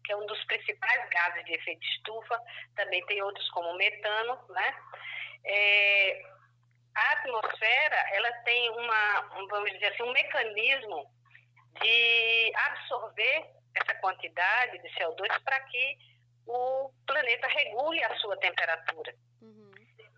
que 0.08 0.12
é 0.12 0.16
um 0.16 0.24
dos 0.24 0.42
principais 0.44 1.10
gases 1.10 1.44
de 1.44 1.52
efeito 1.52 1.84
estufa, 1.84 2.40
também 2.74 3.04
tem 3.04 3.20
outros 3.22 3.46
como 3.50 3.76
metano, 3.76 4.38
né? 4.48 4.74
É, 5.44 6.22
a 6.94 7.12
atmosfera, 7.12 8.06
ela 8.14 8.32
tem 8.42 8.70
uma, 8.70 9.20
vamos 9.50 9.70
dizer 9.72 9.92
assim, 9.92 10.02
um 10.04 10.12
mecanismo 10.12 11.04
de 11.82 12.52
absorver 12.54 13.50
essa 13.74 13.94
quantidade 14.00 14.78
de 14.78 14.88
CO2 14.94 15.28
para 15.44 15.60
que 15.64 15.98
o 16.46 16.90
planeta 17.06 17.46
regule 17.46 18.02
a 18.04 18.16
sua 18.16 18.36
temperatura. 18.38 19.14
Uhum. 19.42 19.70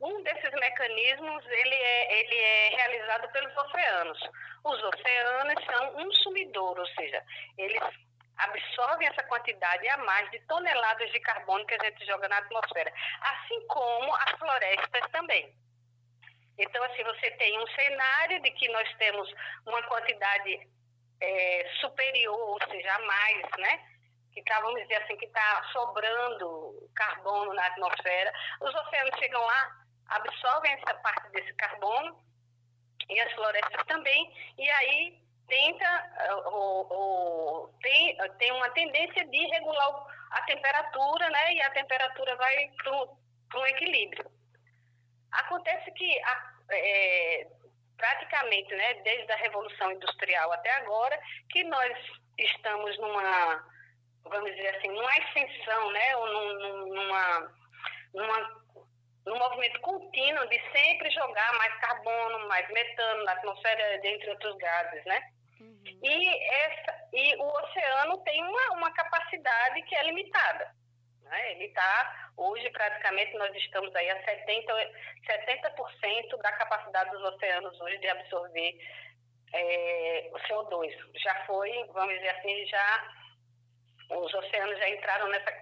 Um 0.03 0.23
desses 0.23 0.53
mecanismos 0.53 1.45
ele 1.47 1.75
é, 1.75 2.21
ele 2.21 2.37
é 2.37 2.69
realizado 2.69 3.33
pelos 3.33 3.57
oceanos. 3.57 4.21
Os 4.63 4.83
oceanos 4.85 5.65
são 5.65 5.97
um 5.97 6.13
sumidor, 6.13 6.79
ou 6.79 6.87
seja, 6.87 7.21
eles 7.59 7.83
absorvem 8.45 9.09
essa 9.09 9.23
quantidade 9.25 9.89
a 9.89 9.97
mais 9.99 10.31
de 10.31 10.41
toneladas 10.41 11.11
de 11.13 11.21
carbono 11.21 11.67
que 11.67 11.75
a 11.75 11.85
gente 11.85 12.05
joga 12.07 12.29
na 12.29 12.39
atmosfera, 12.39 12.93
assim 13.21 13.67
como 13.67 14.15
as 14.15 14.31
florestas 14.39 15.11
também. 15.13 15.55
Então, 16.59 16.83
assim, 16.85 17.03
você 17.05 17.31
tem 17.33 17.59
um 17.59 17.67
cenário 17.69 18.43
de 18.43 18.51
que 18.51 18.69
nós 18.69 18.95
temos 18.97 19.33
uma 19.67 19.83
quantidade 19.85 20.69
é, 21.21 21.71
superior, 21.81 22.39
ou 22.39 22.59
seja, 22.69 22.95
a 22.95 22.99
mais, 22.99 23.47
né? 23.59 23.87
Que 24.33 24.41
está, 24.41 24.61
vamos 24.61 24.81
dizer 24.83 24.97
assim, 25.03 25.17
que 25.17 25.25
está 25.25 25.63
sobrando 25.73 26.89
carbono 26.95 27.55
na 27.55 27.67
atmosfera. 27.67 28.33
Os 28.61 28.75
oceanos 28.75 29.19
chegam 29.19 29.41
lá, 29.41 29.73
absorvem 30.09 30.73
essa 30.73 30.95
parte 30.95 31.31
desse 31.31 31.53
carbono 31.55 32.19
e 33.09 33.21
as 33.21 33.33
florestas 33.33 33.87
também, 33.87 34.33
e 34.57 34.71
aí 34.71 35.20
tenta, 35.51 36.33
ou, 36.47 36.87
ou, 36.91 37.69
tem, 37.83 38.17
tem 38.39 38.53
uma 38.53 38.71
tendência 38.71 39.27
de 39.27 39.47
regular 39.49 40.07
a 40.31 40.43
temperatura, 40.43 41.29
né? 41.29 41.55
E 41.55 41.63
a 41.63 41.71
temperatura 41.71 42.37
vai 42.37 42.71
para 42.83 43.61
um 43.61 43.67
equilíbrio. 43.67 44.25
Acontece 45.33 45.91
que 45.93 46.21
é, 46.71 47.47
praticamente, 47.97 48.75
né, 48.75 48.95
desde 49.03 49.31
a 49.31 49.37
Revolução 49.37 49.93
Industrial 49.93 50.51
até 50.53 50.71
agora, 50.77 51.21
que 51.51 51.63
nós 51.65 51.97
estamos 52.39 52.99
numa, 52.99 53.65
vamos 54.25 54.51
dizer 54.55 54.75
assim, 54.77 54.89
numa 54.89 55.11
ascensão, 55.11 55.91
né, 55.91 56.17
ou 56.17 56.27
numa, 56.87 57.53
numa, 58.15 58.63
num 59.27 59.39
movimento 59.39 59.81
contínuo 59.81 60.49
de 60.49 60.61
sempre 60.73 61.11
jogar 61.11 61.53
mais 61.59 61.75
carbono, 61.81 62.49
mais 62.49 62.69
metano 62.71 63.25
na 63.25 63.33
atmosfera, 63.33 63.99
dentre 63.99 64.31
outros 64.31 64.57
gases, 64.57 65.05
né? 65.05 65.23
Uhum. 65.61 66.01
E, 66.03 66.53
essa, 66.65 67.09
e 67.13 67.37
o 67.37 67.45
oceano 67.45 68.19
tem 68.25 68.43
uma, 68.43 68.73
uma 68.77 68.93
capacidade 68.93 69.83
que 69.83 69.95
é 69.95 70.05
limitada. 70.05 70.75
Né? 71.23 71.53
Ele 71.53 71.67
está, 71.67 72.31
hoje 72.37 72.69
praticamente 72.71 73.37
nós 73.37 73.55
estamos 73.55 73.95
aí 73.95 74.11
a 74.11 74.23
70%, 74.25 74.65
70% 75.27 76.37
da 76.39 76.53
capacidade 76.53 77.11
dos 77.11 77.23
oceanos 77.23 77.81
hoje 77.81 77.99
de 77.99 78.09
absorver 78.09 78.79
é, 79.53 80.31
o 80.33 80.39
CO2. 80.41 80.93
Já 81.23 81.47
foi, 81.47 81.85
vamos 81.93 82.15
dizer 82.15 82.31
assim, 82.31 82.67
já 82.67 83.15
os 84.11 84.35
oceanos 84.35 84.79
já 84.79 84.89
entraram 84.89 85.29
nessa, 85.29 85.53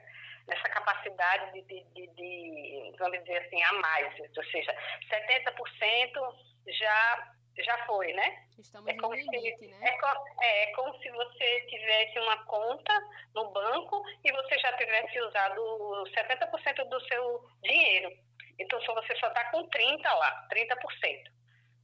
nessa 0.46 0.68
capacidade 0.70 1.52
de, 1.52 1.62
de, 1.62 1.84
de, 1.94 2.06
de 2.14 2.96
vamos 2.98 3.18
dizer 3.20 3.38
assim, 3.38 3.62
a 3.62 3.72
mais, 3.74 4.14
ou 4.36 4.44
seja, 4.44 4.74
70% 5.10 6.34
já 6.68 7.32
já 7.64 7.86
foi, 7.86 8.12
né? 8.12 8.42
Estamos 8.58 8.88
é 8.88 8.94
no 8.94 9.12
limite, 9.12 9.58
se, 9.58 9.66
né? 9.66 9.78
É, 9.88 10.44
é, 10.44 10.62
é, 10.64 10.72
como 10.72 10.96
se 11.00 11.10
você 11.10 11.60
tivesse 11.68 12.18
uma 12.18 12.44
conta 12.44 12.92
no 13.34 13.50
banco 13.50 14.04
e 14.24 14.32
você 14.32 14.58
já 14.58 14.72
tivesse 14.76 15.20
usado 15.20 16.04
70% 16.16 16.88
do 16.88 17.00
seu 17.06 17.48
dinheiro. 17.62 18.12
Então, 18.58 18.80
só 18.82 18.94
você 18.94 19.14
só 19.16 19.28
está 19.28 19.44
com 19.50 19.68
30% 19.68 20.02
lá, 20.02 20.48
30%. 20.52 21.30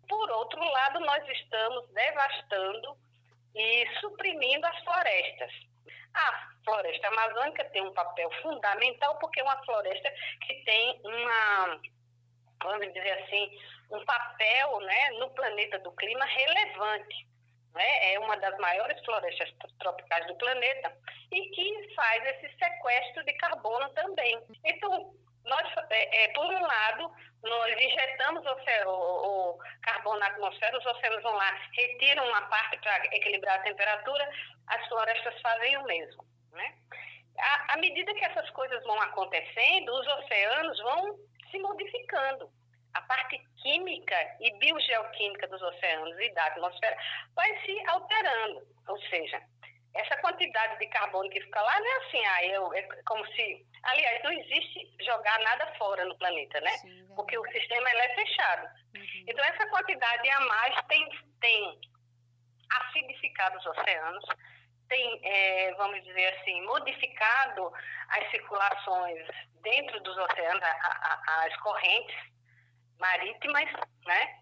Por 0.08 0.30
outro 0.30 0.62
lado, 0.62 1.00
nós 1.00 1.28
estamos 1.28 1.88
devastando 1.92 2.96
e 3.54 3.86
suprimindo 4.00 4.66
as 4.66 4.78
florestas. 4.82 5.52
A 6.12 6.48
floresta 6.64 7.08
amazônica 7.08 7.64
tem 7.66 7.82
um 7.82 7.92
papel 7.92 8.30
fundamental 8.42 9.18
porque 9.18 9.40
é 9.40 9.44
uma 9.44 9.64
floresta 9.64 10.12
que 10.46 10.54
tem 10.64 11.00
uma 11.04 11.80
vamos 12.64 12.92
dizer 12.92 13.12
assim, 13.22 13.50
um 13.94 14.04
papel 14.04 14.80
né, 14.80 15.10
no 15.18 15.30
planeta 15.30 15.78
do 15.78 15.92
clima 15.92 16.24
relevante. 16.24 17.26
Né? 17.74 18.14
É 18.14 18.18
uma 18.18 18.36
das 18.36 18.56
maiores 18.58 19.02
florestas 19.04 19.52
tropicais 19.78 20.26
do 20.26 20.36
planeta 20.36 20.96
e 21.32 21.50
que 21.50 21.94
faz 21.94 22.24
esse 22.26 22.56
sequestro 22.56 23.24
de 23.24 23.32
carbono 23.34 23.88
também. 23.90 24.40
Então, 24.64 25.12
nós, 25.44 25.74
é, 25.90 26.24
é, 26.24 26.28
por 26.32 26.46
um 26.46 26.62
lado, 26.62 27.12
nós 27.42 27.74
injetamos 27.80 28.44
o, 28.46 28.90
o, 28.90 29.50
o, 29.50 29.58
carbono 29.82 30.18
na 30.20 30.26
atmosfera, 30.28 30.78
os 30.78 30.86
oceanos 30.86 31.22
vão 31.22 31.34
lá, 31.34 31.50
retiram 31.76 32.26
uma 32.28 32.42
parte 32.42 32.78
para 32.78 33.04
equilibrar 33.06 33.58
a 33.58 33.62
temperatura, 33.62 34.30
as 34.68 34.86
florestas 34.88 35.40
fazem 35.42 35.76
o 35.78 35.84
mesmo. 35.84 36.24
Né? 36.52 36.74
À, 37.38 37.74
à 37.74 37.76
medida 37.76 38.14
que 38.14 38.24
essas 38.24 38.48
coisas 38.50 38.82
vão 38.84 39.00
acontecendo, 39.02 39.92
os 39.92 40.06
oceanos 40.06 40.78
vão 40.80 41.18
se 41.50 41.58
modificando. 41.58 42.50
A 42.94 43.02
parte 43.02 43.38
química 43.64 44.36
e 44.40 44.56
biogeoquímica 44.58 45.48
dos 45.48 45.60
oceanos 45.60 46.16
e 46.20 46.30
da 46.34 46.44
atmosfera 46.44 46.96
vai 47.34 47.58
se 47.64 47.88
alterando. 47.88 48.62
Ou 48.86 49.00
seja, 49.08 49.42
essa 49.94 50.16
quantidade 50.18 50.78
de 50.78 50.86
carbono 50.88 51.30
que 51.30 51.40
fica 51.40 51.62
lá 51.62 51.80
não 51.80 51.86
é 51.86 51.96
assim, 51.96 52.26
ah, 52.26 52.44
eu, 52.46 52.74
é 52.74 52.82
como 53.06 53.26
se. 53.28 53.66
Aliás, 53.84 54.22
não 54.22 54.32
existe 54.32 54.94
jogar 55.00 55.38
nada 55.40 55.66
fora 55.78 56.04
no 56.04 56.16
planeta, 56.18 56.60
né? 56.60 56.70
Sim, 56.72 57.06
Porque 57.16 57.38
o 57.38 57.52
sistema 57.52 57.88
é 57.90 58.14
fechado. 58.14 58.66
Uhum. 58.94 59.24
Então, 59.26 59.44
essa 59.44 59.66
quantidade 59.68 60.28
a 60.28 60.40
mais 60.40 60.74
tem, 60.88 61.08
tem 61.40 61.80
acidificado 62.70 63.58
os 63.58 63.66
oceanos, 63.66 64.24
tem, 64.88 65.20
é, 65.22 65.74
vamos 65.74 66.02
dizer 66.04 66.34
assim, 66.34 66.60
modificado 66.62 67.72
as 68.08 68.30
circulações 68.30 69.26
dentro 69.62 70.00
dos 70.00 70.16
oceanos, 70.16 70.62
a, 70.62 71.22
a, 71.26 71.44
as 71.44 71.56
correntes 71.58 72.33
marítimas, 72.98 73.70
né? 74.06 74.38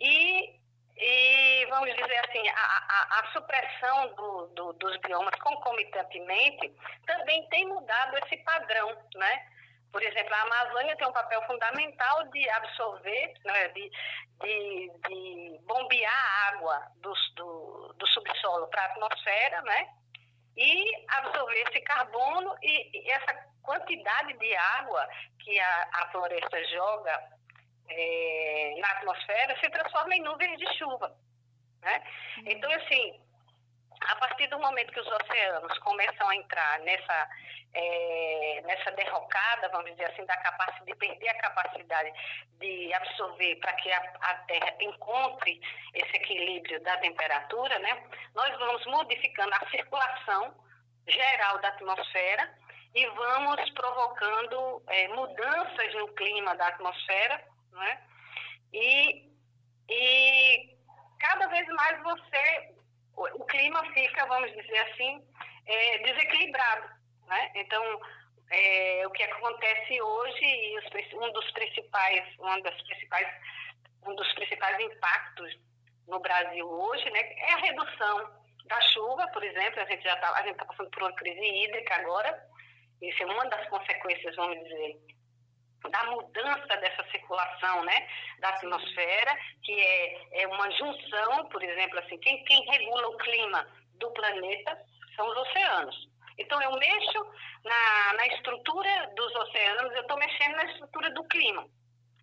E, 0.00 0.60
e 0.96 1.66
vamos 1.66 1.94
dizer 1.94 2.18
assim, 2.28 2.48
a, 2.48 2.86
a, 2.88 3.20
a 3.20 3.32
supressão 3.32 4.14
do, 4.14 4.46
do, 4.48 4.72
dos 4.74 4.96
biomas 4.98 5.34
concomitantemente 5.40 6.72
também 7.06 7.46
tem 7.48 7.66
mudado 7.66 8.16
esse 8.18 8.36
padrão, 8.38 8.96
né? 9.14 9.46
Por 9.92 10.02
exemplo, 10.02 10.32
a 10.34 10.42
Amazônia 10.42 10.96
tem 10.96 11.06
um 11.06 11.12
papel 11.12 11.42
fundamental 11.46 12.24
de 12.28 12.48
absorver, 12.50 13.34
né, 13.44 13.68
de, 13.68 13.90
de, 14.40 14.92
de 15.08 15.60
bombear 15.66 16.52
água 16.54 16.80
do, 16.96 17.12
do, 17.34 17.94
do 17.98 18.06
subsolo 18.06 18.68
para 18.68 18.82
a 18.82 18.86
atmosfera, 18.86 19.62
né? 19.62 19.88
E 20.56 21.06
absorver 21.08 21.64
esse 21.68 21.80
carbono 21.80 22.54
e, 22.62 22.98
e 22.98 23.10
essa 23.10 23.34
quantidade 23.62 24.32
de 24.34 24.56
água 24.56 25.08
que 25.40 25.58
a, 25.58 25.88
a 25.92 26.08
floresta 26.12 26.64
joga 26.66 27.39
é, 27.90 28.74
na 28.78 28.88
atmosfera 28.92 29.58
se 29.60 29.68
transforma 29.70 30.14
em 30.14 30.22
nuvens 30.22 30.58
de 30.58 30.78
chuva. 30.78 31.14
Né? 31.82 32.02
Uhum. 32.38 32.44
Então, 32.46 32.70
assim, 32.72 33.20
a 34.00 34.16
partir 34.16 34.46
do 34.48 34.58
momento 34.58 34.92
que 34.92 35.00
os 35.00 35.06
oceanos 35.06 35.78
começam 35.78 36.28
a 36.28 36.36
entrar 36.36 36.80
nessa, 36.80 37.28
é, 37.74 38.62
nessa 38.64 38.90
derrocada, 38.92 39.68
vamos 39.70 39.90
dizer 39.92 40.10
assim, 40.10 40.24
da 40.24 40.36
capacidade 40.38 40.86
de 40.86 40.94
perder 40.94 41.28
a 41.28 41.38
capacidade 41.38 42.12
de 42.58 42.92
absorver 42.94 43.56
para 43.56 43.72
que 43.74 43.92
a, 43.92 43.98
a, 44.22 44.34
Terra 44.46 44.74
encontre 44.80 45.60
esse 45.94 46.16
equilíbrio 46.16 46.82
da 46.82 46.96
temperatura, 46.98 47.78
né? 47.80 48.02
Nós 48.34 48.58
vamos 48.58 48.84
modificando 48.86 49.54
a 49.54 49.70
circulação 49.70 50.54
geral 51.06 51.58
da 51.58 51.68
atmosfera 51.68 52.50
e 52.94 53.06
vamos 53.06 53.70
provocando 53.70 54.82
é, 54.88 55.08
mudanças 55.08 55.94
no 55.94 56.08
clima 56.14 56.54
da 56.56 56.68
atmosfera 56.68 57.49
não 57.72 57.82
é? 57.82 58.00
E, 58.72 59.30
e 59.88 60.76
cada 61.18 61.46
vez 61.48 61.66
mais 61.68 62.02
você, 62.02 62.74
o, 63.16 63.42
o 63.42 63.44
clima 63.46 63.84
fica, 63.92 64.26
vamos 64.26 64.50
dizer 64.52 64.78
assim, 64.78 65.22
é, 65.66 65.98
desequilibrado, 65.98 66.88
né? 67.26 67.52
Então, 67.54 68.00
é, 68.50 69.06
o 69.06 69.10
que 69.10 69.22
acontece 69.22 70.02
hoje, 70.02 70.78
um 71.14 71.32
dos 71.32 71.50
principais, 71.52 72.36
uma 72.38 72.60
das 72.62 72.82
principais, 72.82 73.28
um 74.06 74.14
dos 74.14 74.32
principais 74.34 74.80
impactos 74.80 75.56
no 76.08 76.18
Brasil 76.18 76.68
hoje, 76.68 77.08
né, 77.10 77.20
é 77.20 77.52
a 77.52 77.58
redução 77.58 78.40
da 78.66 78.80
chuva, 78.80 79.28
por 79.28 79.42
exemplo, 79.42 79.80
a 79.80 79.84
gente 79.84 80.02
já 80.02 80.14
está 80.14 80.32
tá 80.32 80.64
passando 80.64 80.90
por 80.90 81.02
uma 81.02 81.12
crise 81.14 81.40
hídrica 81.40 81.94
agora, 81.94 82.48
isso 83.00 83.22
é 83.22 83.26
uma 83.26 83.48
das 83.48 83.68
consequências, 83.68 84.34
vamos 84.36 84.58
dizer, 84.64 84.96
da 85.88 86.04
mudança 86.04 86.76
dessa 86.76 87.02
circulação 87.10 87.84
né, 87.84 88.08
da 88.40 88.50
atmosfera, 88.50 89.36
que 89.62 89.72
é, 89.72 90.42
é 90.42 90.48
uma 90.48 90.70
junção, 90.72 91.48
por 91.48 91.62
exemplo, 91.62 91.98
assim, 92.00 92.18
quem, 92.18 92.44
quem 92.44 92.62
regula 92.70 93.08
o 93.08 93.16
clima 93.18 93.66
do 93.98 94.10
planeta 94.10 94.78
são 95.16 95.26
os 95.28 95.36
oceanos. 95.36 96.08
Então, 96.38 96.60
eu 96.62 96.72
mexo 96.72 97.26
na, 97.64 98.14
na 98.14 98.26
estrutura 98.28 99.12
dos 99.14 99.34
oceanos, 99.34 99.92
eu 99.94 100.02
estou 100.02 100.16
mexendo 100.16 100.56
na 100.56 100.64
estrutura 100.64 101.10
do 101.10 101.24
clima. 101.24 101.66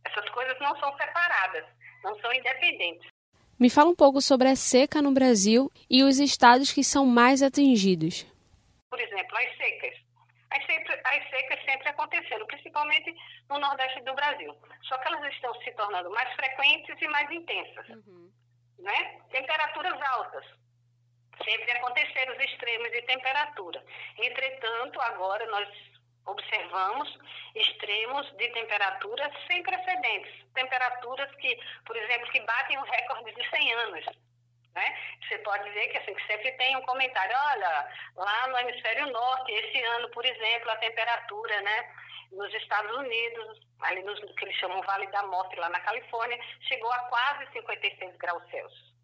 Essas 0.06 0.28
coisas 0.30 0.58
não 0.60 0.78
são 0.80 0.96
separadas, 0.98 1.66
não 2.04 2.20
são 2.20 2.34
independentes. 2.34 3.08
Me 3.60 3.70
fala 3.70 3.90
um 3.90 3.96
pouco 3.96 4.22
sobre 4.22 4.48
a 4.48 4.56
seca 4.56 5.02
no 5.02 5.12
Brasil 5.12 5.72
e 5.90 6.04
os 6.04 6.20
estados 6.20 6.72
que 6.72 6.84
são 6.84 7.06
mais 7.06 7.42
atingidos. 7.42 8.26
Por 8.90 9.00
exemplo, 9.00 9.38
as 9.38 9.58
secas. 9.58 10.07
As, 10.58 10.66
sempre, 10.66 11.02
as 11.04 11.30
secas 11.30 11.64
sempre 11.66 11.90
acontecendo, 11.90 12.48
principalmente 12.48 13.16
no 13.48 13.60
Nordeste 13.60 14.02
do 14.02 14.14
Brasil. 14.16 14.58
Só 14.84 14.98
que 14.98 15.08
elas 15.08 15.34
estão 15.34 15.54
se 15.62 15.72
tornando 15.74 16.10
mais 16.10 16.34
frequentes 16.34 17.00
e 17.00 17.08
mais 17.10 17.30
intensas. 17.30 17.88
Uhum. 17.90 18.32
Né? 18.80 19.22
Temperaturas 19.30 20.02
altas. 20.02 20.46
Sempre 21.44 21.72
aconteceram 21.72 22.34
os 22.34 22.40
extremos 22.44 22.92
de 22.92 23.02
temperatura. 23.04 23.84
Entretanto, 24.18 25.00
agora 25.02 25.46
nós 25.46 25.70
observamos 26.26 27.18
extremos 27.56 28.30
de 28.38 28.50
temperatura 28.50 29.32
sem 29.48 29.62
precedentes. 29.62 30.34
Temperaturas 30.54 31.34
que, 31.36 31.60
por 31.86 31.96
exemplo, 31.96 32.32
que 32.32 32.42
batem 32.42 32.78
o 32.80 32.84
recorde 32.84 33.34
de 33.34 33.50
100 33.50 33.74
anos. 33.74 34.06
Né? 34.78 34.98
Você 35.28 35.40
pode 35.40 35.68
ver 35.72 35.88
que, 35.88 35.98
assim, 35.98 36.16
sempre 36.28 36.52
tem 36.52 36.78
um 36.78 36.84
comentário, 36.84 37.36
olha, 37.36 37.88
lá 38.16 38.48
no 38.48 38.60
hemisfério 38.60 39.08
norte, 39.08 39.52
esse 39.52 39.84
ano, 39.84 40.08
por 40.12 40.24
exemplo, 40.24 40.70
a 40.70 40.76
temperatura, 40.76 41.62
né, 41.62 41.96
nos 42.32 42.54
Estados 42.54 42.96
Unidos, 42.96 43.60
ali 43.82 44.04
no 44.04 44.16
que 44.36 44.46
eles 44.46 44.56
chamam 44.58 44.80
Vale 44.84 45.08
da 45.08 45.24
Morte, 45.24 45.56
lá 45.56 45.70
na 45.70 45.80
Califórnia, 45.80 46.38
chegou 46.62 46.92
a 46.92 47.00
quase 47.10 47.52
56 47.54 48.18
graus 48.18 48.44
Celsius. 48.52 48.96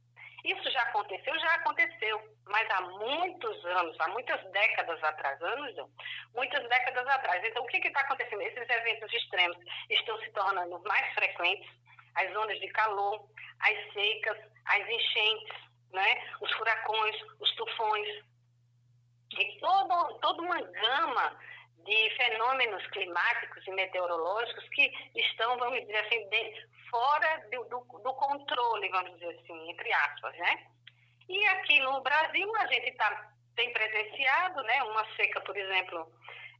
Isso 0.43 0.69
já 0.69 0.81
aconteceu? 0.83 1.39
Já 1.39 1.53
aconteceu, 1.55 2.21
mas 2.45 2.69
há 2.69 2.81
muitos 2.81 3.65
anos, 3.65 3.99
há 3.99 4.09
muitas 4.09 4.43
décadas 4.51 5.03
atrás, 5.03 5.41
anos 5.41 5.75
não, 5.75 5.89
muitas 6.35 6.61
décadas 6.69 7.07
atrás. 7.07 7.43
Então, 7.45 7.63
o 7.63 7.67
que 7.67 7.77
está 7.77 8.01
acontecendo? 8.01 8.41
Esses 8.43 8.69
eventos 8.69 9.11
extremos 9.11 9.57
estão 9.89 10.19
se 10.19 10.29
tornando 10.33 10.79
mais 10.83 11.13
frequentes, 11.15 11.67
as 12.15 12.35
ondas 12.35 12.59
de 12.59 12.67
calor, 12.69 13.27
as 13.59 13.93
secas, 13.93 14.37
as 14.65 14.89
enchentes, 14.89 15.57
né? 15.91 16.21
os 16.41 16.51
furacões, 16.53 17.15
os 17.39 17.51
tufões, 17.55 18.23
e 19.37 19.59
todo, 19.59 20.19
toda 20.19 20.41
uma 20.41 20.61
gama 20.61 21.37
de 21.85 22.09
fenômenos 22.15 22.85
climáticos 22.87 23.65
e 23.67 23.71
meteorológicos 23.71 24.67
que 24.69 24.91
estão, 25.15 25.57
vamos 25.57 25.81
dizer 25.81 25.97
assim, 25.97 26.29
de, 26.29 26.67
fora 26.89 27.47
do, 27.51 27.63
do, 27.65 27.99
do, 27.99 28.13
controle, 28.13 28.89
vamos 28.89 29.13
dizer 29.13 29.37
assim, 29.39 29.69
entre 29.69 29.91
aspas, 29.91 30.35
né? 30.37 30.67
E 31.27 31.45
aqui 31.47 31.79
no 31.79 32.01
Brasil 32.01 32.55
a 32.57 32.67
gente 32.67 32.91
tá, 32.91 33.31
tem 33.55 33.73
presenciado, 33.73 34.61
né, 34.63 34.83
uma 34.83 35.05
seca, 35.15 35.41
por 35.41 35.57
exemplo, 35.57 36.11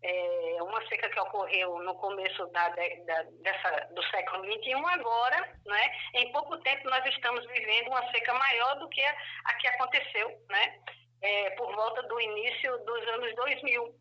é, 0.03 0.57
uma 0.62 0.86
seca 0.88 1.10
que 1.10 1.19
ocorreu 1.19 1.79
no 1.79 1.95
começo 1.95 2.45
da, 2.48 2.69
da, 2.69 3.24
dessa, 3.41 3.88
do 3.93 4.03
século 4.10 4.43
XXI, 4.43 4.74
agora, 4.74 5.50
né, 5.65 5.95
em 6.13 6.31
pouco 6.33 6.57
tempo 6.57 6.89
nós 6.89 7.05
estamos 7.05 7.45
vivendo 7.48 7.88
uma 7.88 8.12
seca 8.12 8.33
maior 8.33 8.79
do 8.79 8.89
que 8.89 9.01
a, 9.01 9.15
a 9.45 9.53
que 9.55 9.67
aconteceu, 9.67 10.29
né, 10.50 10.79
é, 11.22 11.50
por 11.51 11.74
volta 11.74 12.03
do 12.03 12.19
início 12.19 12.77
dos 12.79 13.07
anos 13.07 13.33
2000. 13.36 13.95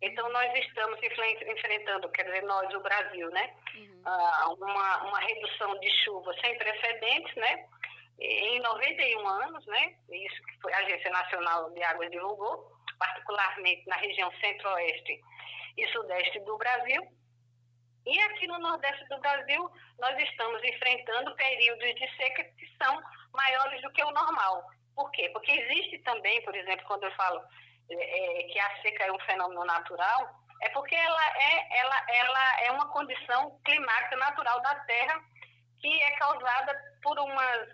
Então, 0.00 0.28
nós 0.28 0.54
estamos 0.54 0.96
enfrentando, 1.02 2.08
quer 2.10 2.22
dizer, 2.22 2.44
nós, 2.44 2.72
o 2.72 2.80
Brasil, 2.80 3.28
né, 3.30 3.52
uhum. 3.74 4.02
uh, 4.06 4.54
uma, 4.64 5.02
uma 5.02 5.18
redução 5.18 5.76
de 5.80 5.90
chuva 6.04 6.32
sem 6.40 6.56
precedentes, 6.56 7.34
né, 7.34 7.66
em 8.20 8.60
91 8.60 9.26
anos, 9.26 9.66
né, 9.66 9.96
isso 10.10 10.42
que 10.44 10.72
a 10.72 10.78
Agência 10.78 11.10
Nacional 11.10 11.70
de 11.70 11.82
Águas 11.82 12.10
divulgou, 12.12 12.77
particularmente 12.98 13.86
na 13.86 13.96
região 13.96 14.30
centro-oeste 14.40 15.20
e 15.76 15.86
sudeste 15.88 16.40
do 16.40 16.56
Brasil. 16.58 17.02
E 18.06 18.20
aqui 18.22 18.46
no 18.46 18.58
nordeste 18.58 19.06
do 19.08 19.18
Brasil, 19.18 19.70
nós 19.98 20.18
estamos 20.18 20.62
enfrentando 20.64 21.34
períodos 21.36 21.94
de 21.94 22.16
seca 22.16 22.44
que 22.44 22.66
são 22.82 23.00
maiores 23.32 23.82
do 23.82 23.92
que 23.92 24.02
o 24.02 24.10
normal. 24.10 24.64
Por 24.94 25.10
quê? 25.10 25.28
Porque 25.30 25.52
existe 25.52 25.98
também, 25.98 26.42
por 26.42 26.54
exemplo, 26.54 26.86
quando 26.86 27.04
eu 27.04 27.12
falo 27.12 27.40
é, 27.90 28.42
que 28.44 28.58
a 28.58 28.82
seca 28.82 29.04
é 29.04 29.12
um 29.12 29.18
fenômeno 29.20 29.64
natural, 29.64 30.30
é 30.62 30.68
porque 30.70 30.94
ela 30.94 31.24
é, 31.36 31.78
ela, 31.78 32.06
ela 32.08 32.60
é 32.62 32.70
uma 32.72 32.88
condição 32.88 33.60
climática 33.64 34.16
natural 34.16 34.60
da 34.60 34.74
Terra 34.86 35.22
que 35.80 36.02
é 36.02 36.10
causada 36.12 36.76
por 37.02 37.18
umas 37.18 37.68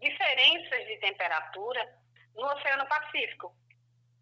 diferenças 0.00 0.86
de 0.86 0.96
temperatura 0.98 1.86
no 2.34 2.46
Oceano 2.46 2.86
Pacífico. 2.86 3.54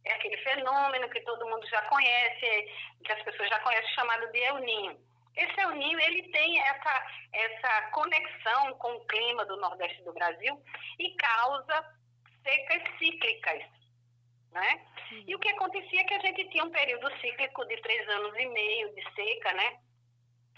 É 0.07 0.14
aquele 0.14 0.37
fenômeno 0.38 1.09
que 1.11 1.21
todo 1.21 1.49
mundo 1.49 1.66
já 1.69 1.83
conhece, 1.83 2.73
que 3.05 3.12
as 3.12 3.23
pessoas 3.23 3.49
já 3.49 3.61
conhecem, 3.61 3.95
chamado 3.95 4.31
de 4.33 4.38
El 4.38 4.59
Ninho. 4.59 4.99
Esse 5.37 5.61
El 5.61 5.73
Ninho, 5.73 6.01
ele 6.01 6.23
tem 6.31 6.61
essa, 6.61 7.07
essa 7.33 7.83
conexão 7.90 8.73
com 8.79 8.95
o 8.95 9.07
clima 9.07 9.45
do 9.45 9.57
Nordeste 9.57 10.03
do 10.05 10.12
Brasil 10.12 10.59
e 10.99 11.11
causa 11.16 11.95
secas 12.42 12.83
cíclicas 12.99 13.77
né? 14.57 14.81
E 15.27 15.35
o 15.35 15.38
que 15.38 15.49
acontecia 15.51 16.01
é 16.01 16.05
que 16.05 16.14
a 16.14 16.21
gente 16.21 16.49
tinha 16.49 16.64
um 16.64 16.71
período 16.71 17.11
cíclico 17.21 17.64
de 17.66 17.77
três 17.83 18.09
anos 18.09 18.35
e 18.38 18.47
meio 18.47 18.95
de 18.95 19.03
seca, 19.14 19.53
né? 19.53 19.79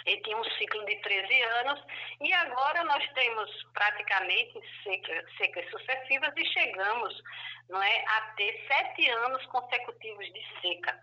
E 0.08 0.16
tinha 0.22 0.38
um 0.38 0.44
ciclo 0.44 0.84
de 0.86 0.96
13 0.96 1.42
anos, 1.42 1.84
e 2.18 2.32
agora 2.32 2.82
nós 2.84 3.06
temos 3.12 3.50
praticamente 3.74 4.58
seca, 4.82 5.24
secas 5.36 5.70
sucessivas 5.70 6.32
e 6.34 6.46
chegamos 6.46 7.22
não 7.68 7.82
é, 7.82 8.04
a 8.06 8.20
ter 8.36 8.64
sete 8.66 9.10
anos 9.10 9.44
consecutivos 9.46 10.32
de 10.32 10.60
seca. 10.62 10.98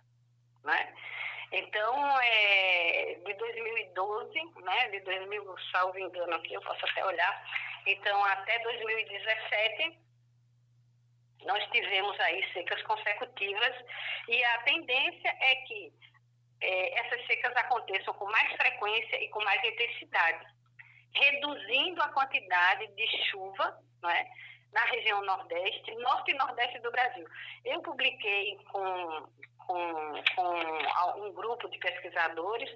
Né? 0.63 0.94
Então, 1.52 2.20
é, 2.20 3.20
de 3.24 3.34
2012, 3.36 4.34
né, 4.63 4.89
de 4.89 5.00
2000, 5.02 5.56
salvo 5.72 6.00
engano 6.00 6.34
aqui, 6.34 6.56
eu 6.56 6.62
posso 6.62 6.84
até 6.86 7.06
olhar, 7.06 7.46
então 7.86 8.26
até 8.26 8.58
2017, 8.60 10.00
nós 11.46 11.63
tivemos 11.70 12.20
aí 12.22 12.44
secas 12.54 12.82
consecutivas 12.82 13.76
e 14.28 14.44
a 14.44 14.58
tendência 14.63 15.30
é 15.30 15.56
que 15.68 15.94
é, 16.62 17.00
essas 17.00 17.26
secas 17.28 17.56
aconteçam 17.56 18.13
com 18.13 18.26
mais 18.26 18.52
frequência 18.54 19.24
e 19.24 19.30
com 19.30 19.44
mais 19.44 19.63
intensidade, 19.63 20.46
reduzindo 21.13 22.02
a 22.02 22.10
quantidade 22.10 22.88
de 22.88 23.08
chuva 23.30 23.78
não 24.02 24.10
é, 24.10 24.26
na 24.72 24.82
região 24.86 25.24
Nordeste, 25.24 25.96
Norte 25.96 26.32
e 26.32 26.36
Nordeste 26.36 26.80
do 26.80 26.91
Brasil. 26.91 27.26
Eu 27.63 27.82
publiquei 27.82 28.58
com, 28.72 29.28
com, 29.65 30.24
com 30.36 31.26
um 31.26 31.34
grupo 31.34 31.70
de 31.70 31.78
pesquisadores 31.80 32.70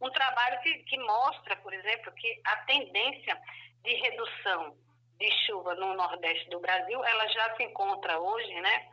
um 0.00 0.10
trabalho 0.10 0.60
que, 0.60 0.74
que 0.84 0.98
mostra, 0.98 1.56
por 1.56 1.72
exemplo, 1.72 2.12
que 2.12 2.40
a 2.44 2.56
tendência 2.58 3.36
de 3.82 3.94
redução 3.94 4.76
de 5.18 5.30
chuva 5.46 5.74
no 5.74 5.94
Nordeste 5.94 6.48
do 6.50 6.60
Brasil, 6.60 7.04
ela 7.04 7.26
já 7.28 7.56
se 7.56 7.64
encontra 7.64 8.18
hoje, 8.20 8.60
né? 8.60 8.88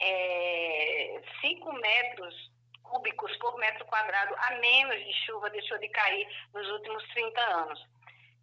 É, 0.00 1.22
5 1.40 1.72
metros 1.74 2.50
cúbicos 2.90 3.36
por 3.38 3.56
metro 3.58 3.84
quadrado 3.86 4.34
a 4.38 4.50
menos 4.56 4.96
de 5.04 5.12
chuva 5.24 5.50
deixou 5.50 5.78
de 5.78 5.88
cair 5.88 6.28
nos 6.52 6.68
últimos 6.70 7.02
30 7.08 7.40
anos. 7.40 7.86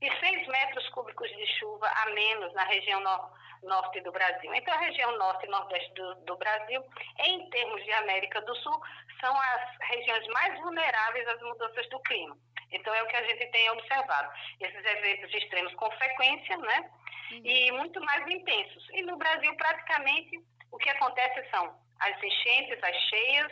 E 0.02 0.20
6 0.20 0.48
metros 0.48 0.88
cúbicos 0.90 1.30
de 1.30 1.48
chuva 1.60 1.88
a 1.88 2.10
menos 2.12 2.54
na 2.54 2.64
região 2.64 3.00
no, 3.00 3.32
norte 3.64 4.02
do 4.02 4.12
Brasil. 4.12 4.54
Então, 4.54 4.74
a 4.74 4.80
região 4.80 5.18
norte 5.18 5.46
e 5.46 5.50
nordeste 5.50 5.94
do, 5.94 6.16
do 6.26 6.36
Brasil, 6.36 6.84
em 7.20 7.50
termos 7.50 7.84
de 7.84 7.92
América 7.94 8.42
do 8.42 8.56
Sul, 8.58 8.82
são 9.22 9.34
as 9.34 9.78
regiões 9.90 10.28
mais 10.28 10.60
vulneráveis 10.60 11.28
às 11.30 11.42
mudanças 11.42 11.88
do 11.90 12.00
clima. 12.02 12.38
Então, 12.72 12.94
é 12.94 13.04
o 13.04 13.08
que 13.08 13.16
a 13.16 13.24
gente 13.24 13.46
tem 13.52 13.70
observado. 13.70 14.34
Esses 14.60 14.86
eventos 14.86 15.34
extremos 15.34 15.74
com 15.76 15.90
frequência, 15.92 16.58
né? 16.58 16.92
uhum. 17.34 17.42
e 17.44 17.72
muito 17.72 18.00
mais 18.02 18.28
intensos. 18.28 18.88
E 18.92 19.02
no 19.04 19.18
Brasil, 19.18 19.56
praticamente, 19.56 20.44
o 20.72 20.78
que 20.78 20.90
acontece 20.90 21.50
são 21.50 21.76
as 22.00 22.24
enchentes, 22.24 22.84
as 22.84 22.96
cheias, 23.10 23.52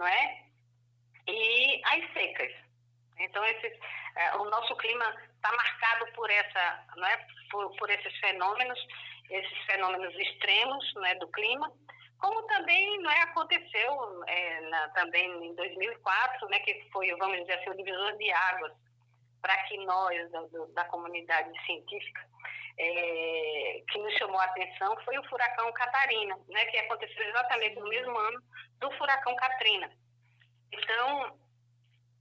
não 0.00 0.06
é? 0.06 0.44
E 1.28 1.80
as 1.84 2.12
secas. 2.14 2.52
Então, 3.18 3.44
esse, 3.44 3.78
é, 4.16 4.36
o 4.36 4.44
nosso 4.46 4.74
clima 4.76 5.04
está 5.36 5.52
marcado 5.54 6.10
por, 6.12 6.28
essa, 6.30 6.84
não 6.96 7.06
é? 7.06 7.26
Por, 7.50 7.76
por, 7.76 7.90
esses 7.90 8.18
fenômenos, 8.18 8.78
esses 9.28 9.58
fenômenos 9.66 10.14
extremos 10.14 10.94
não 10.94 11.04
é? 11.04 11.14
do 11.16 11.28
clima, 11.28 11.70
como 12.18 12.42
também 12.46 12.98
não 13.02 13.10
é, 13.10 13.22
aconteceu 13.22 14.24
é, 14.26 14.60
na, 14.70 14.88
também 14.90 15.46
em 15.46 15.54
2004, 15.54 16.48
né, 16.48 16.58
que 16.60 16.88
foi, 16.90 17.14
vamos 17.16 17.38
dizer 17.40 17.54
assim, 17.54 17.70
o 17.70 17.76
divisor 17.76 18.16
de 18.16 18.30
águas 18.30 18.72
para 19.42 19.56
que 19.64 19.76
nós, 19.84 20.30
da, 20.30 20.40
da 20.74 20.84
comunidade 20.86 21.50
científica, 21.64 22.26
é, 22.80 23.82
que 23.90 23.98
nos 23.98 24.14
chamou 24.14 24.40
a 24.40 24.44
atenção 24.44 24.96
foi 25.04 25.18
o 25.18 25.24
furacão 25.28 25.70
Catarina, 25.72 26.38
né, 26.48 26.64
que 26.66 26.78
aconteceu 26.78 27.28
exatamente 27.28 27.78
no 27.78 27.88
mesmo 27.88 28.16
ano 28.16 28.42
do 28.78 28.90
furacão 28.92 29.36
Katrina. 29.36 29.90
Então, 30.72 31.38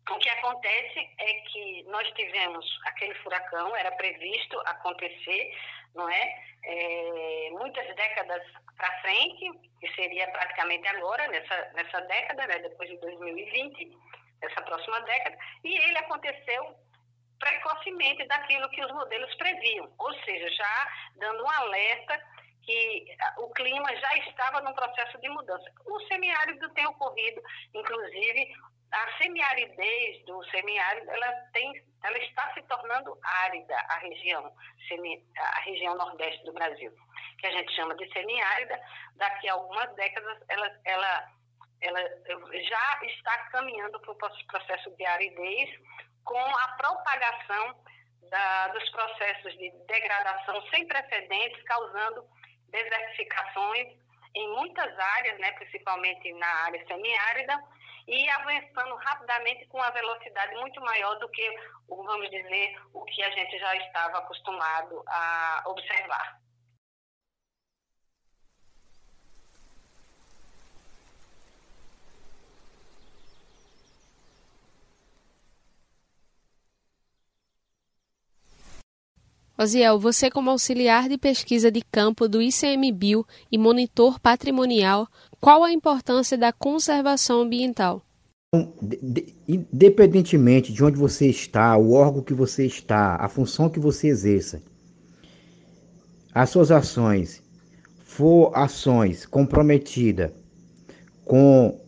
o 0.10 0.18
que 0.18 0.30
acontece 0.30 1.00
é 1.18 1.34
que 1.50 1.84
nós 1.84 2.06
tivemos 2.12 2.66
aquele 2.88 3.14
furacão, 3.16 3.74
era 3.76 3.92
previsto 3.94 4.60
acontecer, 4.66 5.58
não 5.96 6.10
é? 6.10 6.44
é 6.66 7.50
muitas 7.52 7.96
décadas 7.96 8.44
para 8.76 9.02
frente, 9.02 9.52
que 9.80 9.94
seria 9.96 10.28
praticamente 10.30 10.86
agora, 10.90 11.26
nessa, 11.30 11.72
nessa 11.74 12.02
década, 12.02 12.48
né, 12.48 12.60
depois 12.60 12.90
de 12.90 12.98
2020, 12.98 13.98
essa 14.42 14.62
próxima 14.64 15.00
década, 15.02 15.38
e 15.64 15.78
ele 15.78 15.98
aconteceu 16.00 16.76
precocemente 17.40 18.26
daquilo 18.28 18.70
que 18.70 18.84
os 18.84 18.92
modelos 18.92 19.34
previam, 19.36 19.92
ou 19.98 20.14
seja, 20.24 20.50
já 20.50 20.88
dando 21.16 21.44
um 21.44 21.50
alerta 21.50 22.22
que 22.64 23.06
o 23.38 23.50
clima 23.52 23.96
já 23.96 24.18
estava 24.18 24.62
num 24.62 24.74
processo 24.74 25.18
de 25.20 25.30
mudança. 25.30 25.72
O 25.86 26.00
semiárido 26.02 26.70
tem 26.70 26.86
ocorrido, 26.86 27.42
inclusive, 27.74 28.54
a 28.92 29.18
semiaridez 29.22 30.26
do 30.26 30.44
semiárido, 30.50 31.10
ela, 31.12 31.32
tem, 31.54 31.84
ela 32.04 32.18
está 32.18 32.54
se 32.54 32.62
tornando 32.64 33.18
árida, 33.24 33.76
a 33.76 34.00
região, 34.00 34.52
semi, 34.88 35.24
a 35.38 35.60
região 35.62 35.96
nordeste 35.96 36.44
do 36.44 36.54
Brasil, 36.54 36.92
que 37.38 37.48
a 37.48 37.52
gente 37.52 37.72
chama 37.76 37.96
de 37.96 38.12
semiárida. 38.12 38.80
Daqui 39.16 39.48
a 39.48 39.54
algumas 39.54 39.94
décadas, 39.96 40.40
ela, 40.48 40.72
ela, 40.86 41.32
ela 41.82 42.02
já 42.62 43.00
está 43.04 43.38
caminhando 43.52 44.00
para 44.00 44.12
o 44.12 44.16
processo 44.48 44.90
de 44.96 45.06
aridez, 45.06 45.70
com 46.24 46.40
a 46.40 46.68
propagação 46.70 47.76
da, 48.30 48.68
dos 48.70 48.90
processos 48.90 49.58
de 49.58 49.72
degradação 49.88 50.62
sem 50.70 50.88
precedentes, 50.88 51.62
causando 51.64 52.24
desertificações 52.70 53.98
em 54.36 54.48
muitas 54.56 54.98
áreas, 54.98 55.40
né, 55.40 55.52
principalmente 55.54 56.32
na 56.34 56.48
área 56.66 56.86
semiárida, 56.86 57.64
e 58.08 58.30
avançando 58.30 58.96
rapidamente 58.96 59.68
com 59.68 59.78
uma 59.78 59.92
velocidade 59.92 60.56
muito 60.56 60.82
maior 60.82 61.16
do 61.20 61.30
que, 61.30 61.60
vamos 61.88 62.30
dizer, 62.30 62.76
o 62.94 63.04
que 63.06 63.24
a 63.24 63.30
gente 63.32 63.58
já 63.60 63.76
estava 63.76 64.18
acostumado 64.18 65.04
a 65.08 65.64
observar. 65.68 66.39
Osiel, 79.62 80.00
você 80.00 80.32
como 80.32 80.50
auxiliar 80.50 81.10
de 81.10 81.18
pesquisa 81.18 81.70
de 81.70 81.82
campo 81.82 82.30
do 82.30 82.42
ICMBio 82.42 83.26
e 83.52 83.58
monitor 83.58 84.18
patrimonial, 84.18 85.06
qual 85.38 85.66
a 85.66 85.74
importância 85.74 86.38
da 86.38 86.54
conservação 86.54 87.42
ambiental? 87.42 88.02
Independentemente 89.46 90.72
de 90.72 90.82
onde 90.82 90.98
você 90.98 91.28
está, 91.28 91.76
o 91.76 91.92
órgão 91.92 92.24
que 92.24 92.34
você 92.34 92.66
está, 92.66 93.18
a 93.18 93.28
função 93.28 93.70
que 93.70 93.82
você 93.82 94.08
exerça, 94.08 94.64
as 96.34 96.50
suas 96.50 96.72
ações 96.72 97.44
for 98.06 98.54
ações 98.56 99.26
comprometidas 99.26 100.32
com 101.26 101.82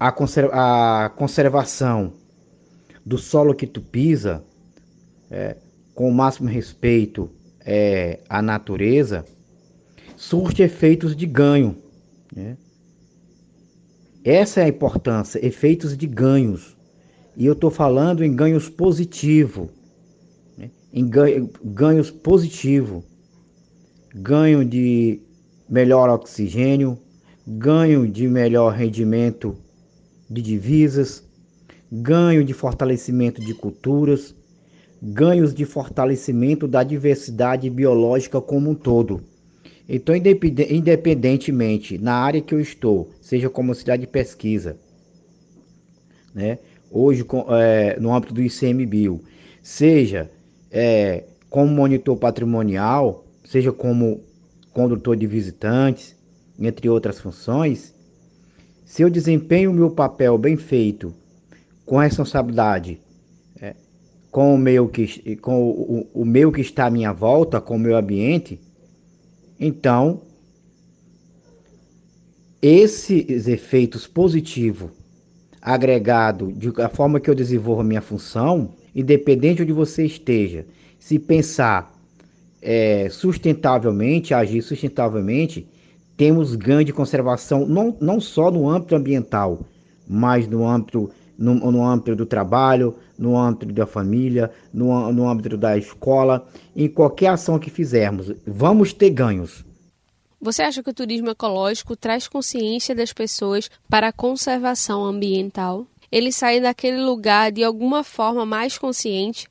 a, 0.00 1.10
conservação 1.10 2.14
do 3.04 3.18
solo 3.18 3.54
que 3.54 3.66
tu 3.66 3.82
pisa, 3.82 4.42
é, 5.30 5.58
com 5.96 6.06
o 6.10 6.12
máximo 6.12 6.46
respeito 6.46 7.30
é, 7.64 8.20
à 8.28 8.42
natureza, 8.42 9.24
surte 10.14 10.62
efeitos 10.62 11.16
de 11.16 11.24
ganho. 11.24 11.74
Né? 12.34 12.58
Essa 14.22 14.60
é 14.60 14.64
a 14.64 14.68
importância, 14.68 15.44
efeitos 15.44 15.96
de 15.96 16.06
ganhos. 16.06 16.76
E 17.34 17.46
eu 17.46 17.54
estou 17.54 17.70
falando 17.70 18.22
em 18.22 18.36
ganhos 18.36 18.68
positivos. 18.68 19.70
Né? 20.58 20.70
Em 20.92 21.08
ganho, 21.08 21.50
ganhos 21.64 22.10
positivos. 22.10 23.02
Ganho 24.14 24.66
de 24.66 25.22
melhor 25.66 26.10
oxigênio, 26.10 26.98
ganho 27.46 28.06
de 28.06 28.28
melhor 28.28 28.74
rendimento 28.74 29.56
de 30.28 30.42
divisas, 30.42 31.24
ganho 31.90 32.44
de 32.44 32.52
fortalecimento 32.52 33.40
de 33.40 33.54
culturas, 33.54 34.34
ganhos 35.08 35.54
de 35.54 35.64
fortalecimento 35.64 36.66
da 36.66 36.82
diversidade 36.82 37.70
biológica 37.70 38.40
como 38.40 38.70
um 38.70 38.74
todo. 38.74 39.22
Então, 39.88 40.16
independentemente 40.16 41.96
na 41.96 42.14
área 42.14 42.40
que 42.40 42.52
eu 42.52 42.60
estou, 42.60 43.10
seja 43.20 43.48
como 43.48 43.72
cidade 43.72 44.00
de 44.00 44.08
pesquisa, 44.08 44.76
né, 46.34 46.58
hoje 46.90 47.24
é, 47.50 47.96
no 48.00 48.12
âmbito 48.12 48.34
do 48.34 48.42
ICMBio, 48.42 49.22
seja 49.62 50.28
é, 50.72 51.22
como 51.48 51.72
monitor 51.72 52.16
patrimonial, 52.16 53.24
seja 53.44 53.70
como 53.70 54.20
condutor 54.72 55.16
de 55.16 55.26
visitantes, 55.26 56.16
entre 56.58 56.88
outras 56.88 57.20
funções, 57.20 57.94
se 58.84 59.02
eu 59.02 59.10
desempenho 59.10 59.70
o 59.70 59.74
meu 59.74 59.90
papel 59.90 60.36
bem 60.36 60.56
feito, 60.56 61.14
com 61.84 61.98
responsabilidade 61.98 63.00
com 64.36 64.54
o 64.54 64.58
meu 64.58 64.86
que, 64.86 65.34
com 65.36 65.62
o, 65.62 66.06
o 66.12 66.22
meu 66.22 66.52
que 66.52 66.60
está 66.60 66.84
à 66.84 66.90
minha 66.90 67.10
volta, 67.10 67.58
com 67.58 67.76
o 67.76 67.78
meu 67.78 67.96
ambiente, 67.96 68.60
então 69.58 70.20
esses 72.60 73.48
efeitos 73.48 74.06
positivos 74.06 74.90
agregado 75.62 76.52
de 76.52 76.70
a 76.82 76.88
forma 76.90 77.18
que 77.18 77.30
eu 77.30 77.34
desenvolvo 77.34 77.80
a 77.80 77.84
minha 77.84 78.02
função, 78.02 78.74
independente 78.94 79.56
de 79.56 79.62
onde 79.62 79.72
você 79.72 80.04
esteja, 80.04 80.66
se 80.98 81.18
pensar 81.18 81.90
é, 82.60 83.08
sustentavelmente, 83.08 84.34
agir 84.34 84.60
sustentavelmente, 84.60 85.66
temos 86.14 86.54
ganho 86.54 86.84
de 86.84 86.92
conservação 86.92 87.64
não, 87.64 87.96
não 88.02 88.20
só 88.20 88.50
no 88.50 88.68
âmbito 88.68 88.94
ambiental, 88.94 89.60
mas 90.06 90.46
no 90.46 90.68
âmbito 90.68 91.10
no, 91.38 91.54
no 91.54 91.84
âmbito 91.84 92.16
do 92.16 92.26
trabalho, 92.26 92.96
no 93.18 93.36
âmbito 93.36 93.72
da 93.72 93.86
família, 93.86 94.50
no, 94.72 95.12
no 95.12 95.28
âmbito 95.28 95.56
da 95.56 95.76
escola, 95.76 96.46
em 96.74 96.88
qualquer 96.88 97.28
ação 97.28 97.58
que 97.58 97.70
fizermos, 97.70 98.32
vamos 98.46 98.92
ter 98.92 99.10
ganhos. 99.10 99.64
Você 100.40 100.62
acha 100.62 100.82
que 100.82 100.90
o 100.90 100.94
turismo 100.94 101.30
ecológico 101.30 101.96
traz 101.96 102.28
consciência 102.28 102.94
das 102.94 103.12
pessoas 103.12 103.70
para 103.88 104.08
a 104.08 104.12
conservação 104.12 105.04
ambiental? 105.04 105.86
Ele 106.12 106.30
sai 106.30 106.60
daquele 106.60 107.02
lugar 107.02 107.50
de 107.50 107.64
alguma 107.64 108.04
forma 108.04 108.46
mais 108.46 108.78
consciente? 108.78 109.48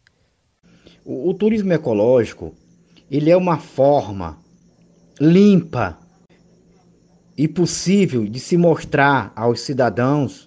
O, 1.03 1.29
o 1.29 1.33
turismo 1.33 1.73
ecológico, 1.73 2.53
ele 3.09 3.29
é 3.29 3.37
uma 3.37 3.57
forma 3.57 4.37
limpa 5.19 5.97
e 7.37 7.47
possível 7.47 8.25
de 8.25 8.39
se 8.39 8.55
mostrar 8.55 9.33
aos 9.35 9.61
cidadãos 9.61 10.44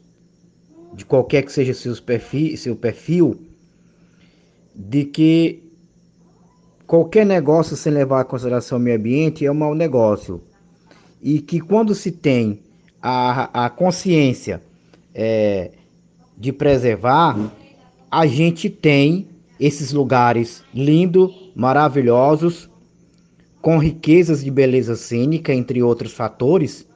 de 0.95 1.05
qualquer 1.05 1.43
que 1.43 1.53
seja 1.53 1.75
seu 1.75 1.95
perfil, 2.03 2.57
seu 2.57 2.77
perfil, 2.77 3.39
de 4.75 5.05
que 5.05 5.63
qualquer 6.87 7.27
negócio 7.27 7.77
sem 7.77 7.93
levar 7.93 8.25
em 8.25 8.29
consideração 8.29 8.79
o 8.79 8.81
meio 8.81 8.97
ambiente 8.97 9.45
é 9.45 9.51
um 9.51 9.55
mau 9.55 9.75
negócio. 9.75 10.41
E 11.21 11.41
que 11.41 11.61
quando 11.61 11.95
se 11.95 12.13
tem 12.13 12.61
a, 13.03 13.67
a 13.67 13.71
consciência 13.71 14.63
é, 15.15 15.73
de 16.37 16.53
preservar, 16.53 17.53
a 18.11 18.27
gente 18.27 18.71
tem 18.71 19.29
esses 19.59 19.93
lugares 19.93 20.63
lindos, 20.73 21.53
maravilhosos, 21.55 22.71
com 23.61 23.79
riquezas 23.79 24.45
de 24.45 24.51
beleza 24.51 24.95
cênica, 24.95 25.53
entre 25.53 25.83
outros 25.83 26.13
fatores, 26.13 26.87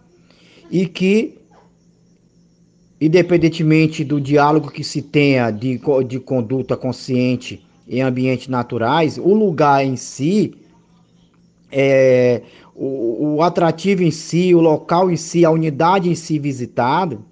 e 0.71 0.87
que 0.87 1.42
independentemente 3.05 4.05
do 4.05 4.21
diálogo 4.21 4.71
que 4.71 4.85
se 4.85 5.03
tenha 5.03 5.51
de, 5.51 5.81
de 6.07 6.21
conduta 6.21 6.77
consciente 6.77 7.67
em 7.89 8.01
ambientes 8.01 8.47
naturais, 8.47 9.19
o 9.19 9.35
lugar 9.35 9.85
em 9.85 9.97
si, 9.97 10.55
é, 11.69 12.43
o, 12.77 13.35
o 13.35 13.43
atrativo 13.43 14.05
em 14.05 14.13
si, 14.13 14.55
o 14.55 14.61
local 14.61 15.11
em 15.11 15.17
si, 15.17 15.45
a 15.45 15.51
unidade 15.51 16.09
em 16.09 16.15
si 16.15 16.39
visitado, 16.39 17.25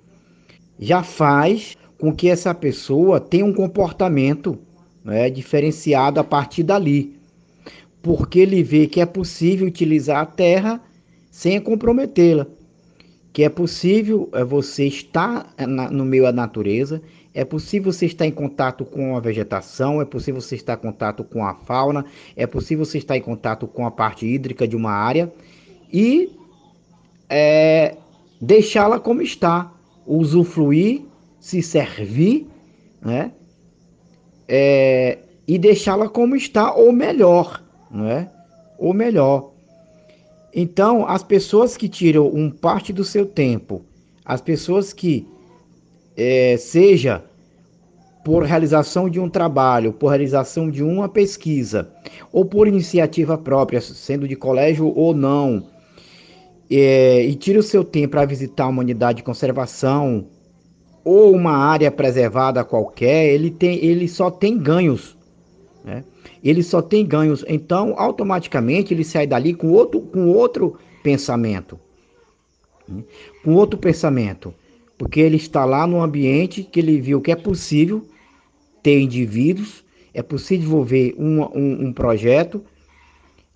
já 0.77 1.05
faz 1.05 1.77
com 2.01 2.13
que 2.13 2.29
essa 2.29 2.53
pessoa 2.53 3.21
tenha 3.21 3.45
um 3.45 3.55
comportamento 3.55 4.59
né, 5.05 5.31
diferenciado 5.31 6.19
a 6.19 6.25
partir 6.25 6.65
dali. 6.65 7.15
Porque 8.03 8.41
ele 8.41 8.65
vê 8.65 8.89
que 8.89 9.01
é 9.01 9.07
possível 9.07 9.69
utilizar 9.69 10.21
a 10.21 10.27
terra 10.27 10.83
sem 11.31 11.61
comprometê-la 11.61 12.49
que 13.33 13.45
é 13.45 13.49
possível 13.49 14.29
é, 14.33 14.45
você 14.45 14.87
estar 14.87 15.53
é, 15.57 15.67
no 15.67 16.05
meio 16.05 16.25
da 16.25 16.33
natureza, 16.33 17.01
é 17.33 17.45
possível 17.45 17.93
você 17.93 18.07
estar 18.07 18.27
em 18.27 18.31
contato 18.31 18.85
com 18.85 19.17
a 19.17 19.21
vegetação, 19.21 20.03
é 20.03 20.05
possível 20.05 20.41
você 20.41 20.57
estar 20.57 20.75
em 20.75 20.79
contato 20.79 21.23
com 21.23 21.45
a 21.45 21.55
fauna, 21.55 22.05
é 22.37 22.47
possível 22.47 22.85
você 22.85 22.99
estar 22.99 23.17
em 23.17 23.23
contato 23.23 23.69
com 23.69 23.87
a 23.87 23.91
parte 23.91 24.27
hídrica 24.27 24.67
de 24.67 24.75
uma 24.75 24.91
área 24.91 25.33
e 25.93 26.37
é, 27.29 27.97
deixá-la 28.41 28.99
como 28.99 29.23
está, 29.23 29.73
usufruir 30.05 31.03
se 31.39 31.63
servir, 31.63 32.47
né? 33.01 33.33
É, 34.47 35.19
e 35.47 35.59
deixá-la 35.59 36.09
como 36.09 36.37
está 36.37 36.75
ou 36.75 36.93
melhor, 36.93 37.63
não 37.91 38.07
é? 38.07 38.31
Ou 38.79 38.93
melhor. 38.93 39.53
Então, 40.55 41.07
as 41.07 41.23
pessoas 41.23 41.77
que 41.77 41.89
tiram 41.89 42.27
um 42.27 42.51
parte 42.51 42.93
do 42.93 43.05
seu 43.05 43.25
tempo, 43.25 43.85
as 44.25 44.41
pessoas 44.41 44.93
que 44.93 45.27
é, 46.17 46.57
seja 46.57 47.25
por 48.25 48.43
realização 48.43 49.09
de 49.09 49.19
um 49.19 49.29
trabalho, 49.29 49.93
por 49.93 50.09
realização 50.09 50.71
de 50.71 50.83
uma 50.83 51.09
pesquisa, 51.09 51.91
ou 52.33 52.45
por 52.45 52.69
iniciativa 52.69 53.39
própria, 53.39 53.81
sendo 53.81 54.29
de 54.29 54.37
colégio 54.37 54.93
ou 54.95 55.15
não, 55.15 55.67
é, 56.71 57.25
e 57.25 57.35
tira 57.35 57.59
o 57.59 57.63
seu 57.63 57.83
tempo 57.83 58.13
para 58.13 58.25
visitar 58.25 58.69
uma 58.69 58.83
unidade 58.83 59.19
de 59.19 59.23
conservação 59.23 60.27
ou 61.05 61.35
uma 61.35 61.57
área 61.57 61.91
preservada 61.91 62.63
qualquer, 62.63 63.27
ele, 63.33 63.51
tem, 63.51 63.83
ele 63.85 64.07
só 64.07 64.31
tem 64.31 64.59
ganhos. 64.59 65.17
Né? 65.85 66.05
Ele 66.43 66.63
só 66.63 66.83
tem 66.83 67.07
ganhos. 67.07 67.45
Então, 67.49 67.95
automaticamente, 67.97 68.93
ele 68.95 69.05
sai 69.05 69.27
dali 69.27 69.55
com 69.55 69.69
outro, 69.69 70.01
com 70.01 70.29
outro 70.29 70.79
pensamento. 71.03 71.79
Né? 72.89 73.03
Com 73.45 73.55
outro 73.55 73.79
pensamento 73.79 74.55
porque 75.01 75.19
ele 75.19 75.39
está 75.39 75.65
lá 75.65 75.87
no 75.87 76.03
ambiente 76.03 76.63
que 76.63 76.79
ele 76.79 77.01
viu 77.01 77.23
que 77.23 77.33
é 77.33 77.35
possível 77.35 78.07
ter 78.83 79.01
indivíduos, 79.01 79.83
é 80.13 80.23
possível 80.23 80.59
desenvolver 80.59 81.15
um, 81.17 81.41
um, 81.41 81.87
um 81.87 81.93
projeto 81.95 82.63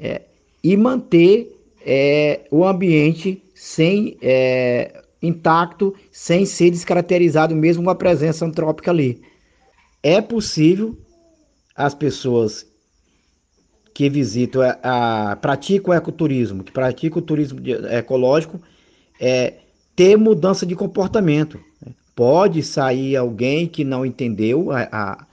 é, 0.01 0.23
e 0.63 0.75
manter 0.75 1.55
é, 1.85 2.47
o 2.51 2.65
ambiente 2.65 3.43
sem 3.55 4.17
é, 4.23 5.03
intacto, 5.21 5.95
sem 6.11 6.47
ser 6.47 6.71
descaracterizado 6.71 7.55
mesmo 7.55 7.91
a 7.91 7.95
presença 7.95 8.47
antrópica 8.47 8.91
ali. 8.91 9.21
É 10.03 10.23
possível 10.23 10.97
as 11.75 11.95
pessoas 11.95 12.67
que 13.93 14.09
visitam, 14.11 14.63
a, 14.63 15.31
a 15.31 15.37
praticam 15.37 15.93
o 15.93 15.97
ecoturismo, 15.97 16.65
que 16.65 16.73
praticam 16.73 17.19
o 17.19 17.25
turismo 17.25 17.61
ecológico, 17.91 18.61
é, 19.21 19.55
ter 19.95 20.17
mudança 20.17 20.67
de 20.67 20.75
comportamento. 20.75 21.61
Pode 22.15 22.63
sair 22.63 23.17
alguém 23.17 23.67
que 23.67 23.85
não 23.85 24.05
entendeu 24.05 24.71
a, 24.71 24.89
a, 24.91 25.27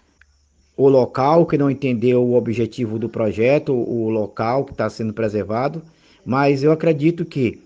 o 0.77 0.87
local, 0.87 1.45
que 1.45 1.57
não 1.57 1.69
entendeu 1.69 2.23
o 2.23 2.35
objetivo 2.35 2.97
do 2.97 3.09
projeto, 3.09 3.73
o 3.73 4.09
local 4.09 4.65
que 4.65 4.71
está 4.71 4.89
sendo 4.89 5.13
preservado, 5.13 5.81
mas 6.25 6.63
eu 6.63 6.71
acredito 6.71 7.25
que 7.25 7.61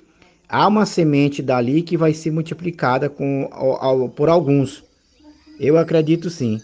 há 0.48 0.68
uma 0.68 0.86
semente 0.86 1.42
dali 1.42 1.82
que 1.82 1.98
vai 1.98 2.14
ser 2.14 2.32
multiplicada 2.32 3.10
com, 3.10 3.48
ao, 3.52 3.84
ao, 3.84 4.10
por 4.10 4.30
alguns. 4.30 4.84
Eu 5.60 5.78
acredito 5.78 6.30
sim. 6.30 6.60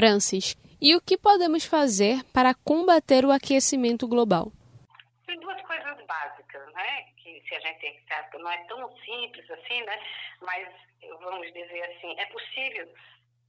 Francis, 0.00 0.56
e 0.80 0.96
o 0.96 1.00
que 1.02 1.18
podemos 1.18 1.66
fazer 1.66 2.24
para 2.32 2.54
combater 2.54 3.22
o 3.26 3.30
aquecimento 3.30 4.08
global? 4.08 4.50
Tem 5.26 5.38
duas 5.38 5.60
coisas 5.60 6.06
básicas, 6.06 6.72
né? 6.72 7.02
Que 7.18 7.42
se 7.46 7.54
a 7.54 7.60
gente 7.60 8.02
não 8.38 8.50
é 8.50 8.64
tão 8.64 8.90
simples 9.04 9.44
assim, 9.50 9.82
né? 9.82 10.00
Mas 10.40 10.66
vamos 11.20 11.46
dizer 11.52 11.82
assim, 11.82 12.18
é 12.18 12.24
possível. 12.32 12.88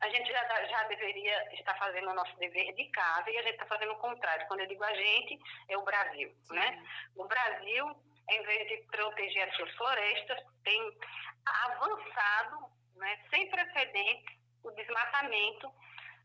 A 0.02 0.10
gente 0.10 0.30
já, 0.30 0.66
já 0.66 0.84
deveria 0.90 1.54
estar 1.54 1.74
fazendo 1.76 2.10
o 2.10 2.14
nosso 2.16 2.36
dever 2.38 2.74
de 2.76 2.84
casa 2.90 3.30
e 3.30 3.38
a 3.38 3.44
gente 3.44 3.54
está 3.54 3.66
fazendo 3.68 3.94
o 3.94 4.00
contrário. 4.00 4.46
Quando 4.50 4.60
eu 4.60 4.68
digo 4.68 4.84
a 4.84 4.94
gente, 4.94 5.40
é 5.70 5.78
o 5.78 5.84
Brasil, 5.84 6.36
Sim. 6.42 6.56
né? 6.56 6.84
O 7.16 7.24
Brasil, 7.30 7.96
em 8.30 8.44
vez 8.44 8.68
de 8.68 8.78
proteger 8.92 9.48
as 9.48 9.56
suas 9.56 9.72
florestas, 9.76 10.38
tem 10.66 10.98
avançado, 11.46 12.66
né, 12.98 13.18
sem 13.30 13.50
precedentes, 13.50 14.36
o 14.64 14.72
desmatamento 14.72 15.72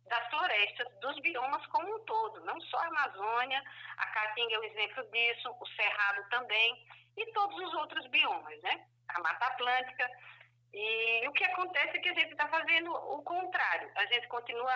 das 0.08 0.28
florestas, 0.30 0.88
dos 1.00 1.18
biomas 1.20 1.64
como 1.66 1.94
um 1.94 2.04
todo, 2.04 2.44
não 2.44 2.60
só 2.62 2.78
a 2.78 2.86
Amazônia, 2.86 3.62
a 3.96 4.06
Caatinga 4.06 4.54
é 4.54 4.58
um 4.58 4.64
exemplo 4.64 5.04
disso, 5.10 5.56
o 5.60 5.66
Cerrado 5.68 6.28
também, 6.30 6.86
e 7.16 7.26
todos 7.32 7.56
os 7.58 7.74
outros 7.74 8.06
biomas, 8.08 8.60
né? 8.62 8.86
A 9.08 9.20
Mata 9.20 9.46
Atlântica. 9.46 10.10
E 10.72 11.26
o 11.28 11.32
que 11.32 11.44
acontece 11.44 11.96
é 11.96 12.00
que 12.00 12.08
a 12.08 12.14
gente 12.14 12.32
está 12.32 12.46
fazendo 12.48 12.92
o 12.92 13.22
contrário, 13.22 13.90
a 13.94 14.06
gente 14.06 14.28
continua 14.28 14.72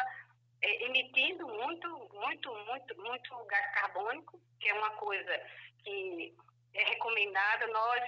é, 0.63 0.85
emitindo 0.85 1.47
muito, 1.47 1.89
muito, 2.13 2.55
muito, 2.67 2.97
muito 2.97 3.45
gás 3.45 3.75
carbônico, 3.75 4.41
que 4.59 4.69
é 4.69 4.75
uma 4.75 4.91
coisa 4.91 5.47
que 5.85 6.35
é 6.75 6.85
recomendada, 6.85 7.67
nós 7.69 8.03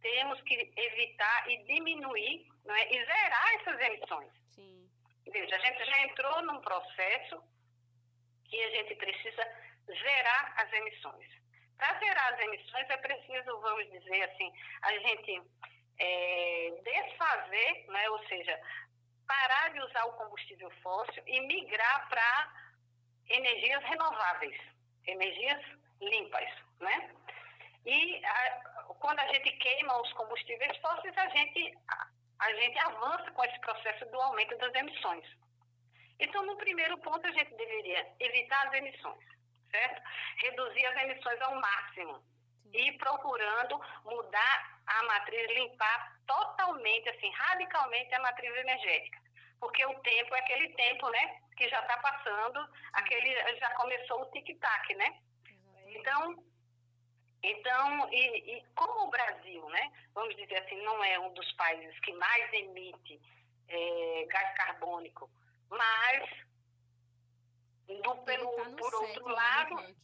temos 0.00 0.40
que 0.42 0.72
evitar 0.76 1.50
e 1.50 1.64
diminuir 1.64 2.46
é? 2.68 2.94
e 2.94 3.04
zerar 3.04 3.54
essas 3.54 3.80
emissões. 3.80 4.43
Veja, 5.26 5.56
a 5.56 5.58
gente 5.58 5.84
já 5.84 5.98
entrou 6.02 6.42
num 6.42 6.60
processo 6.60 7.42
que 8.44 8.62
a 8.62 8.70
gente 8.70 8.94
precisa 8.96 9.44
zerar 9.86 10.54
as 10.56 10.72
emissões. 10.72 11.26
Para 11.76 11.98
zerar 11.98 12.34
as 12.34 12.40
emissões 12.40 12.88
é 12.88 12.96
preciso, 12.98 13.60
vamos 13.60 13.90
dizer 13.90 14.22
assim, 14.30 14.52
a 14.82 14.92
gente 14.98 15.42
é, 15.98 16.70
desfazer, 16.82 17.84
né, 17.88 18.10
ou 18.10 18.26
seja, 18.28 18.60
parar 19.26 19.70
de 19.72 19.80
usar 19.80 20.04
o 20.04 20.12
combustível 20.12 20.70
fóssil 20.82 21.22
e 21.26 21.40
migrar 21.40 22.08
para 22.08 22.52
energias 23.28 23.82
renováveis, 23.84 24.56
energias 25.06 25.60
limpas, 26.00 26.50
né? 26.80 27.10
E 27.86 28.24
a, 28.24 28.84
quando 29.00 29.18
a 29.18 29.26
gente 29.32 29.50
queima 29.52 30.00
os 30.00 30.12
combustíveis 30.12 30.76
fósseis, 30.78 31.16
a 31.16 31.28
gente 31.28 31.74
a 32.38 32.52
gente 32.54 32.78
avança 32.78 33.30
com 33.30 33.44
esse 33.44 33.58
processo 33.60 34.04
do 34.06 34.20
aumento 34.20 34.56
das 34.58 34.74
emissões. 34.74 35.24
Então, 36.18 36.44
no 36.46 36.56
primeiro 36.56 36.96
ponto, 36.98 37.26
a 37.26 37.32
gente 37.32 37.54
deveria 37.56 38.06
evitar 38.20 38.66
as 38.66 38.74
emissões, 38.74 39.24
certo? 39.70 40.02
Reduzir 40.36 40.86
as 40.86 41.02
emissões 41.02 41.40
ao 41.40 41.54
máximo 41.60 42.24
e 42.72 42.92
procurando 42.98 43.80
mudar 44.04 44.80
a 44.86 45.02
matriz, 45.04 45.48
limpar 45.50 46.16
totalmente, 46.26 47.08
assim, 47.08 47.30
radicalmente 47.30 48.14
a 48.14 48.20
matriz 48.20 48.54
energética. 48.56 49.22
Porque 49.60 49.84
o 49.86 50.00
tempo 50.00 50.34
é 50.34 50.38
aquele 50.40 50.68
tempo, 50.74 51.08
né, 51.08 51.40
que 51.56 51.68
já 51.68 51.80
está 51.80 51.96
passando, 51.98 52.68
aquele 52.92 53.56
já 53.56 53.70
começou 53.74 54.22
o 54.22 54.30
tic-tac, 54.32 54.94
né? 54.94 55.18
Então, 55.86 56.44
então, 57.44 58.08
e, 58.10 58.56
e, 58.56 58.64
como 58.74 59.04
o 59.04 59.10
Brasil, 59.10 59.68
né, 59.68 59.92
vamos 60.14 60.34
dizer 60.36 60.56
assim, 60.56 60.80
não 60.82 61.04
é 61.04 61.18
um 61.18 61.32
dos 61.34 61.52
países 61.52 61.98
que 62.00 62.12
mais 62.14 62.52
emite 62.54 63.20
é, 63.68 64.26
gás 64.28 64.56
carbônico, 64.56 65.30
mas 65.68 66.30
do, 67.86 68.16
pelo, 68.24 68.50
tá 68.50 68.64
por 68.78 68.94
outro 68.94 69.26
né, 69.26 69.34
lado, 69.34 69.94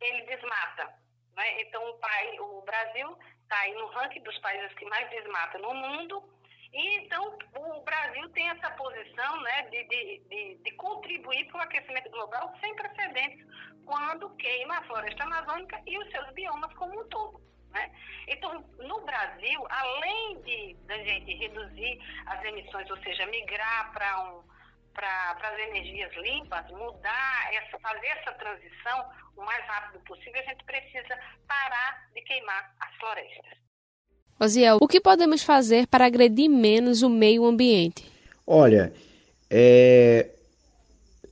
ele 0.00 0.22
desmata. 0.22 0.92
Né? 1.36 1.62
Então, 1.62 1.88
o, 1.88 1.98
pai, 1.98 2.40
o 2.40 2.62
Brasil 2.62 3.16
está 3.42 3.60
aí 3.60 3.74
no 3.74 3.86
ranking 3.86 4.22
dos 4.22 4.38
países 4.38 4.76
que 4.76 4.84
mais 4.86 5.08
desmata 5.10 5.58
no 5.58 5.72
mundo 5.72 6.33
e 6.74 6.96
então 6.98 7.38
o 7.54 7.80
Brasil 7.82 8.28
tem 8.30 8.48
essa 8.50 8.70
posição 8.72 9.40
né, 9.42 9.62
de, 9.70 9.84
de, 9.84 10.18
de, 10.28 10.54
de 10.56 10.70
contribuir 10.72 11.46
para 11.46 11.58
o 11.58 11.62
aquecimento 11.62 12.10
global 12.10 12.52
sem 12.60 12.74
precedentes 12.74 13.46
quando 13.86 14.28
queima 14.36 14.78
a 14.78 14.82
floresta 14.82 15.22
amazônica 15.22 15.80
e 15.86 15.96
os 15.98 16.10
seus 16.10 16.28
biomas 16.32 16.72
como 16.74 17.00
um 17.00 17.08
todo. 17.08 17.40
Né? 17.70 17.90
Então, 18.28 18.64
no 18.78 19.00
Brasil, 19.02 19.66
além 19.68 20.42
de 20.42 20.74
da 20.86 20.96
gente 20.98 21.32
reduzir 21.34 22.00
as 22.26 22.44
emissões, 22.44 22.90
ou 22.90 22.96
seja, 22.98 23.26
migrar 23.26 23.92
para 23.92 24.30
um, 24.30 24.42
para 24.94 25.36
as 25.42 25.58
energias 25.58 26.12
limpas, 26.14 26.68
mudar, 26.70 27.54
essa, 27.54 27.78
fazer 27.78 28.06
essa 28.06 28.32
transição 28.32 29.10
o 29.36 29.44
mais 29.44 29.64
rápido 29.66 30.00
possível, 30.04 30.40
a 30.40 30.44
gente 30.44 30.64
precisa 30.64 31.18
parar 31.46 32.08
de 32.14 32.20
queimar 32.22 32.74
as 32.80 32.94
florestas. 32.96 33.63
Osiel, 34.38 34.78
o 34.80 34.88
que 34.88 35.00
podemos 35.00 35.42
fazer 35.42 35.86
para 35.86 36.06
agredir 36.06 36.48
menos 36.48 37.02
o 37.02 37.08
meio 37.08 37.44
ambiente? 37.44 38.04
Olha, 38.46 38.92
é, 39.48 40.30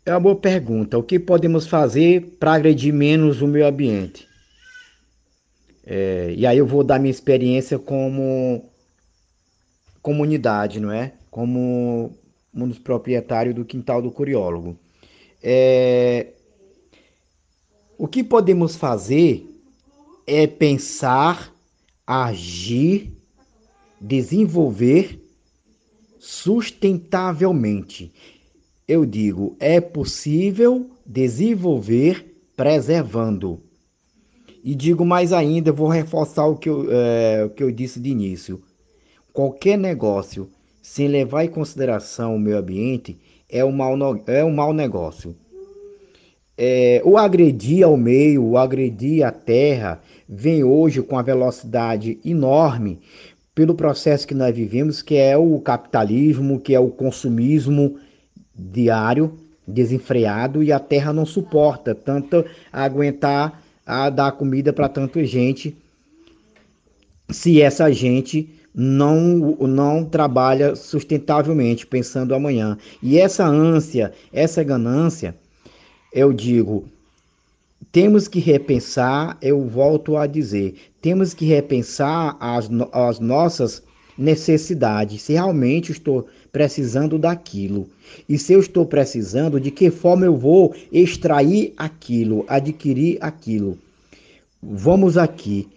é 0.07 0.11
uma 0.13 0.21
boa 0.21 0.37
pergunta. 0.37 0.97
O 0.97 1.03
que 1.03 1.19
podemos 1.19 1.67
fazer 1.67 2.37
para 2.39 2.55
agredir 2.55 2.93
menos 2.93 3.43
o 3.43 3.47
meio 3.47 3.67
ambiente? 3.67 4.29
É, 5.85 6.33
e 6.37 6.47
aí 6.47 6.59
eu 6.59 6.67
vou 6.67 6.85
dar 6.85 6.99
minha 6.99 7.11
experiência 7.11 7.79
como 7.79 8.71
comunidade, 10.01 10.81
não 10.81 10.93
é? 10.93 11.13
Como 11.31 12.13
um 12.55 12.69
dos 12.69 12.79
proprietários 12.79 13.55
do 13.55 13.65
quintal 13.65 14.03
do 14.03 14.11
curiólogo. 14.11 14.77
É... 15.43 16.29
O 17.97 18.07
que 18.07 18.23
podemos 18.23 18.77
fazer 18.77 19.47
é 20.27 20.47
pensar, 20.47 21.52
agir, 22.07 23.13
desenvolver 24.01 25.21
sustentavelmente. 26.19 28.13
Eu 28.87 29.07
digo, 29.07 29.57
é 29.59 29.81
possível 29.81 30.91
desenvolver 31.07 32.33
preservando. 32.57 33.61
E 34.63 34.75
digo 34.75 35.05
mais 35.05 35.33
ainda, 35.33 35.73
vou 35.73 35.89
reforçar 35.89 36.47
o 36.47 36.57
que 36.57 36.69
eu, 36.69 36.87
é, 36.91 37.45
o 37.45 37.51
que 37.51 37.63
eu 37.63 37.73
disse 37.73 37.99
de 37.99 38.11
início. 38.11 38.63
Qualquer 39.33 39.77
negócio 39.77 40.49
sem 40.81 41.09
levar 41.09 41.45
em 41.45 41.49
consideração 41.49 42.37
o 42.37 42.39
meio 42.39 42.59
ambiente 42.59 43.19
é 43.49 43.65
um 43.65 43.73
mau, 43.73 43.97
é 44.27 44.45
um 44.45 44.53
mau 44.53 44.73
negócio. 44.73 45.37
É, 46.65 47.03
o 47.05 47.19
agredir 47.19 47.85
ao 47.85 47.97
meio, 47.97 48.45
o 48.45 48.57
agredir 48.57 49.27
a 49.27 49.33
terra, 49.33 50.01
vem 50.29 50.63
hoje 50.63 51.03
com 51.03 51.19
a 51.19 51.23
velocidade 51.23 52.21
enorme 52.25 53.01
pelo 53.53 53.75
processo 53.75 54.29
que 54.29 54.33
nós 54.33 54.55
vivemos, 54.55 55.03
que 55.03 55.17
é 55.17 55.37
o 55.37 55.59
capitalismo, 55.59 56.61
que 56.61 56.73
é 56.73 56.79
o 56.79 56.89
consumismo 56.89 57.99
diário, 58.55 59.37
desenfreado, 59.67 60.63
e 60.63 60.71
a 60.71 60.79
terra 60.79 61.13
não 61.13 61.27
suporta 61.27 61.97
tanto 61.97 62.45
aguentar 62.73 63.61
a 63.85 64.09
dar 64.09 64.31
comida 64.31 64.73
para 64.73 64.89
tanta 64.89 65.25
gente 65.25 65.77
se 67.29 67.61
essa 67.61 67.91
gente 67.91 68.49
não, 68.73 69.57
não 69.61 70.05
trabalha 70.05 70.77
sustentavelmente, 70.77 71.89
pensando 71.89 72.37
amanhã. 72.37 72.79
E 73.03 73.19
essa 73.19 73.45
ânsia, 73.45 74.13
essa 74.33 74.63
ganância, 74.63 75.35
eu 76.13 76.33
digo, 76.33 76.85
temos 77.91 78.29
que 78.29 78.39
repensar, 78.39 79.37
eu 79.41 79.67
volto 79.67 80.17
a 80.17 80.27
dizer, 80.27 80.75
temos 81.01 81.35
que 81.35 81.45
repensar 81.45 82.37
as, 82.39 82.71
as 82.93 83.19
nossas 83.19 83.83
necessidades, 84.17 85.23
se 85.23 85.33
realmente 85.33 85.91
estou 85.91 86.29
precisando 86.53 87.19
daquilo. 87.19 87.89
E 88.29 88.39
se 88.39 88.53
eu 88.53 88.61
estou 88.61 88.85
precisando, 88.85 89.59
de 89.59 89.71
que 89.71 89.91
forma 89.91 90.27
eu 90.27 90.37
vou 90.37 90.75
extrair 90.93 91.73
aquilo, 91.77 92.45
adquirir 92.47 93.19
aquilo. 93.21 93.79
Vamos 94.63 95.17
aqui. 95.17 95.69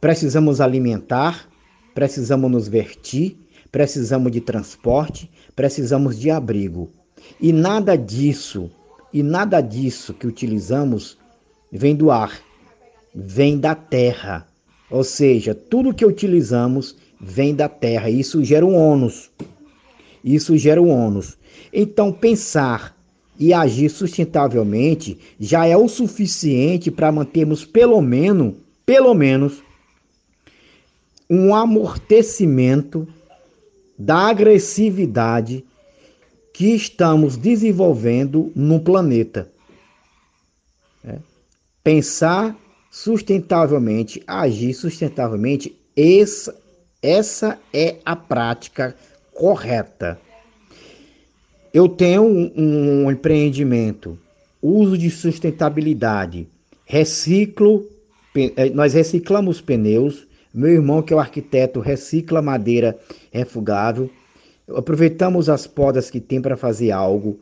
Precisamos 0.00 0.60
alimentar, 0.60 1.48
precisamos 1.94 2.50
nos 2.50 2.68
vestir, 2.68 3.36
precisamos 3.70 4.32
de 4.32 4.40
transporte, 4.40 5.30
precisamos 5.54 6.18
de 6.18 6.30
abrigo. 6.30 6.88
E 7.40 7.52
nada 7.52 7.96
disso, 7.96 8.70
e 9.12 9.22
nada 9.22 9.60
disso 9.60 10.14
que 10.14 10.26
utilizamos 10.26 11.18
vem 11.70 11.94
do 11.94 12.10
ar, 12.10 12.40
vem 13.14 13.58
da 13.58 13.74
terra. 13.74 14.46
Ou 14.90 15.04
seja, 15.04 15.54
tudo 15.54 15.94
que 15.94 16.04
utilizamos 16.04 16.96
vem 17.20 17.54
da 17.54 17.68
terra. 17.68 18.10
Isso 18.10 18.42
gera 18.42 18.64
um 18.64 18.74
ônus. 18.74 19.30
Isso 20.24 20.56
gera 20.56 20.80
um 20.80 20.88
ônus. 20.88 21.36
Então, 21.72 22.12
pensar 22.12 22.96
e 23.38 23.52
agir 23.52 23.88
sustentavelmente 23.88 25.18
já 25.38 25.66
é 25.66 25.76
o 25.76 25.88
suficiente 25.88 26.90
para 26.90 27.10
mantermos 27.10 27.64
pelo 27.64 28.00
menos, 28.00 28.54
pelo 28.84 29.14
menos, 29.14 29.62
um 31.28 31.54
amortecimento 31.54 33.08
da 33.98 34.28
agressividade 34.28 35.64
que 36.52 36.74
estamos 36.74 37.36
desenvolvendo 37.36 38.52
no 38.54 38.80
planeta. 38.80 39.50
É. 41.04 41.18
Pensar 41.82 42.56
sustentavelmente, 42.90 44.22
agir 44.26 44.74
sustentavelmente, 44.74 45.74
essa, 45.96 46.54
essa 47.02 47.58
é 47.72 47.96
a 48.04 48.14
prática 48.14 48.94
correta. 49.32 50.20
Eu 51.72 51.88
tenho 51.88 52.22
um, 52.22 52.52
um 52.54 53.10
empreendimento, 53.10 54.18
uso 54.60 54.98
de 54.98 55.10
sustentabilidade, 55.10 56.46
reciclo, 56.84 57.88
eh, 58.36 58.68
nós 58.74 58.92
reciclamos 58.92 59.62
pneus, 59.62 60.26
meu 60.52 60.68
irmão, 60.68 61.00
que 61.00 61.14
é 61.14 61.16
o 61.16 61.18
arquiteto, 61.18 61.80
recicla 61.80 62.42
madeira 62.42 62.98
refugável, 63.32 64.10
aproveitamos 64.76 65.48
as 65.48 65.66
podas 65.66 66.10
que 66.10 66.20
tem 66.20 66.40
para 66.40 66.56
fazer 66.56 66.90
algo, 66.90 67.38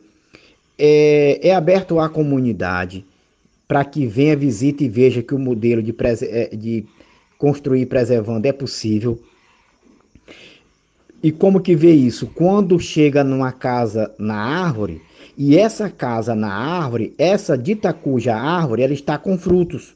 é, 0.77 1.39
é 1.47 1.53
aberto 1.53 1.99
à 1.99 2.09
comunidade, 2.09 3.05
para 3.67 3.85
que 3.85 4.05
venha, 4.05 4.35
visite 4.35 4.83
e 4.83 4.89
veja 4.89 5.21
que 5.21 5.33
o 5.33 5.39
modelo 5.39 5.81
de, 5.81 5.95
eh, 6.23 6.55
de 6.55 6.85
construir 7.37 7.85
preservando 7.85 8.45
é 8.45 8.51
possível. 8.51 9.21
E 11.23 11.31
como 11.31 11.61
que 11.61 11.75
vê 11.75 11.91
isso? 11.91 12.27
Quando 12.27 12.79
chega 12.79 13.23
numa 13.23 13.51
casa 13.51 14.13
na 14.17 14.35
árvore, 14.35 15.01
e 15.37 15.57
essa 15.57 15.89
casa 15.89 16.35
na 16.35 16.53
árvore, 16.53 17.13
essa 17.17 17.57
dita 17.57 17.93
cuja 17.93 18.35
árvore, 18.35 18.81
ela 18.81 18.93
está 18.93 19.17
com 19.17 19.37
frutos, 19.37 19.95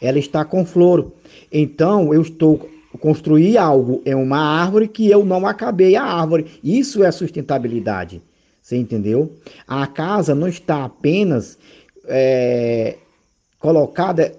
ela 0.00 0.18
está 0.18 0.44
com 0.44 0.64
flor. 0.64 1.12
Então 1.50 2.12
eu 2.14 2.22
estou 2.22 2.68
construir 3.00 3.58
algo 3.58 4.02
em 4.04 4.14
uma 4.14 4.38
árvore 4.38 4.88
que 4.88 5.10
eu 5.10 5.24
não 5.24 5.46
acabei 5.46 5.96
a 5.96 6.02
árvore. 6.02 6.60
Isso 6.62 7.02
é 7.02 7.10
sustentabilidade. 7.10 8.22
Você 8.62 8.76
entendeu? 8.76 9.32
A 9.66 9.86
casa 9.86 10.34
não 10.34 10.48
está 10.48 10.84
apenas 10.84 11.58
é, 12.06 12.96
colocada 13.58 14.34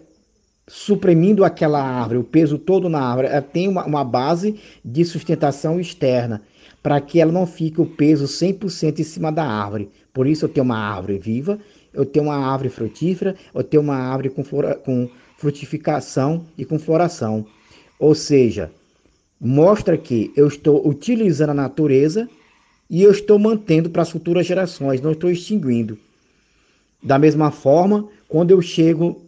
suprimindo 0.69 1.43
aquela 1.43 1.81
árvore, 1.81 2.19
o 2.19 2.23
peso 2.23 2.59
todo 2.59 2.87
na 2.87 3.01
árvore, 3.01 3.27
ela 3.27 3.41
tem 3.41 3.67
uma, 3.67 3.83
uma 3.85 4.03
base 4.03 4.59
de 4.85 5.03
sustentação 5.03 5.79
externa, 5.79 6.43
para 6.83 7.01
que 7.01 7.19
ela 7.19 7.31
não 7.31 7.47
fique 7.47 7.81
o 7.81 7.85
peso 7.87 8.25
100% 8.25 8.99
em 8.99 9.03
cima 9.03 9.31
da 9.31 9.43
árvore. 9.43 9.89
Por 10.13 10.27
isso 10.27 10.45
eu 10.45 10.49
tenho 10.49 10.63
uma 10.63 10.77
árvore 10.77 11.17
viva, 11.17 11.59
eu 11.91 12.05
tenho 12.05 12.25
uma 12.25 12.37
árvore 12.37 12.69
frutífera, 12.69 13.35
eu 13.53 13.63
tenho 13.63 13.81
uma 13.81 13.95
árvore 13.95 14.29
com, 14.29 14.43
flora, 14.43 14.75
com 14.75 15.09
frutificação 15.37 16.45
e 16.57 16.63
com 16.63 16.77
floração. 16.77 17.45
Ou 17.99 18.15
seja, 18.15 18.71
mostra 19.39 19.97
que 19.97 20.31
eu 20.35 20.47
estou 20.47 20.87
utilizando 20.87 21.49
a 21.49 21.53
natureza 21.53 22.29
e 22.89 23.03
eu 23.03 23.11
estou 23.11 23.37
mantendo 23.37 23.89
para 23.89 24.01
as 24.01 24.09
futuras 24.09 24.47
gerações, 24.47 25.01
não 25.01 25.11
estou 25.11 25.29
extinguindo. 25.29 25.99
Da 27.03 27.19
mesma 27.19 27.51
forma, 27.51 28.07
quando 28.27 28.51
eu 28.51 28.61
chego 28.61 29.21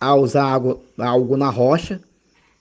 a 0.00 0.14
usar 0.14 0.44
algo, 0.44 0.82
algo 0.98 1.36
na 1.36 1.50
rocha, 1.50 2.00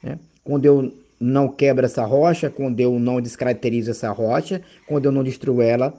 né? 0.03 0.19
quando 0.43 0.65
eu 0.65 0.93
não 1.19 1.47
quebro 1.47 1.85
essa 1.85 2.05
rocha, 2.05 2.49
quando 2.49 2.79
eu 2.79 2.99
não 2.99 3.21
descaracterizo 3.21 3.91
essa 3.91 4.11
rocha, 4.11 4.61
quando 4.87 5.05
eu 5.05 5.11
não 5.11 5.23
destruo 5.23 5.61
ela, 5.61 5.93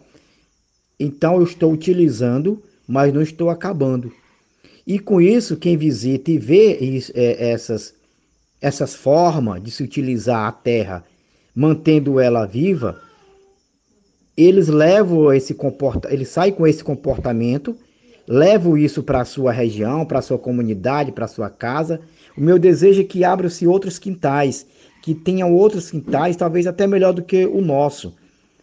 então 0.98 1.36
eu 1.36 1.44
estou 1.44 1.72
utilizando, 1.72 2.62
mas 2.86 3.12
não 3.12 3.22
estou 3.22 3.50
acabando. 3.50 4.12
E 4.86 4.98
com 4.98 5.20
isso, 5.20 5.56
quem 5.56 5.76
visita 5.76 6.30
e 6.30 6.38
vê 6.38 6.78
é, 7.14 7.50
essas, 7.50 7.94
essas 8.60 8.94
formas 8.94 9.62
de 9.62 9.70
se 9.70 9.82
utilizar 9.82 10.46
a 10.46 10.52
terra, 10.52 11.04
mantendo 11.54 12.20
ela 12.20 12.46
viva, 12.46 13.00
eles 14.36 14.68
levam 14.68 15.32
esse 15.32 15.54
comportamento, 15.54 16.14
eles 16.14 16.28
saem 16.28 16.52
com 16.52 16.66
esse 16.66 16.82
comportamento 16.82 17.76
levo 18.30 18.78
isso 18.78 19.02
para 19.02 19.22
a 19.22 19.24
sua 19.24 19.50
região, 19.50 20.06
para 20.06 20.20
a 20.20 20.22
sua 20.22 20.38
comunidade, 20.38 21.10
para 21.10 21.24
a 21.24 21.28
sua 21.28 21.50
casa. 21.50 22.00
O 22.36 22.40
meu 22.40 22.60
desejo 22.60 23.00
é 23.00 23.04
que 23.04 23.24
abram-se 23.24 23.66
outros 23.66 23.98
quintais, 23.98 24.64
que 25.02 25.16
tenham 25.16 25.52
outros 25.52 25.90
quintais, 25.90 26.36
talvez 26.36 26.64
até 26.68 26.86
melhor 26.86 27.12
do 27.12 27.22
que 27.22 27.44
o 27.44 27.60
nosso, 27.60 28.14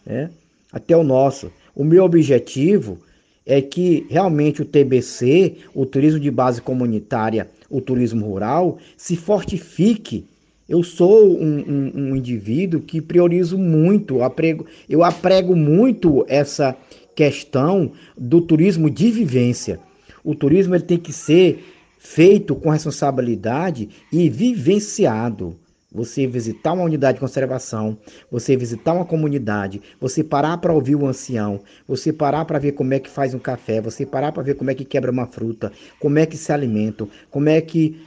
né? 0.06 0.32
até 0.72 0.96
o 0.96 1.04
nosso. 1.04 1.52
O 1.76 1.84
meu 1.84 2.06
objetivo 2.06 2.98
é 3.46 3.62
que 3.62 4.08
realmente 4.10 4.62
o 4.62 4.66
TBC, 4.66 5.58
o 5.76 5.86
turismo 5.86 6.20
de 6.22 6.32
base 6.32 6.62
comunitária, 6.62 7.50
o 7.70 7.82
turismo 7.82 8.26
rural, 8.26 8.78
se 8.96 9.16
fortifique. 9.16 10.26
Eu 10.68 10.84
sou 10.84 11.40
um, 11.40 11.60
um, 11.60 11.92
um 11.96 12.16
indivíduo 12.16 12.82
que 12.82 13.02
priorizo 13.02 13.58
muito, 13.58 14.22
aprego, 14.22 14.66
eu 14.90 15.04
aprego 15.04 15.56
muito 15.56 16.26
essa 16.28 16.76
questão 17.16 17.92
do 18.18 18.42
turismo 18.42 18.90
de 18.90 19.10
vivência. 19.10 19.80
O 20.24 20.36
turismo 20.36 20.76
ele 20.76 20.84
tem 20.84 20.98
que 20.98 21.14
ser 21.14 21.64
feito 21.98 22.56
com 22.56 22.70
responsabilidade 22.70 23.90
e 24.12 24.30
vivenciado. 24.30 25.56
Você 25.90 26.28
visitar 26.28 26.74
uma 26.74 26.84
unidade 26.84 27.16
de 27.16 27.22
conservação, 27.22 27.98
você 28.30 28.58
visitar 28.58 28.92
uma 28.94 29.06
comunidade, 29.06 29.82
você 30.02 30.22
parar 30.22 30.58
para 30.58 30.74
ouvir 30.74 30.96
o 30.96 31.08
ancião, 31.08 31.62
você 31.88 32.12
parar 32.12 32.44
para 32.44 32.60
ver 32.60 32.74
como 32.74 32.94
é 32.94 33.00
que 33.00 33.10
faz 33.10 33.34
um 33.34 33.40
café, 33.40 33.80
você 33.80 34.06
parar 34.06 34.34
para 34.34 34.44
ver 34.44 34.56
como 34.56 34.70
é 34.70 34.76
que 34.76 34.84
quebra 34.84 35.10
uma 35.10 35.26
fruta, 35.26 35.72
como 35.98 36.20
é 36.20 36.26
que 36.26 36.36
se 36.36 36.52
alimenta, 36.52 37.08
como 37.32 37.48
é 37.48 37.62
que, 37.62 37.98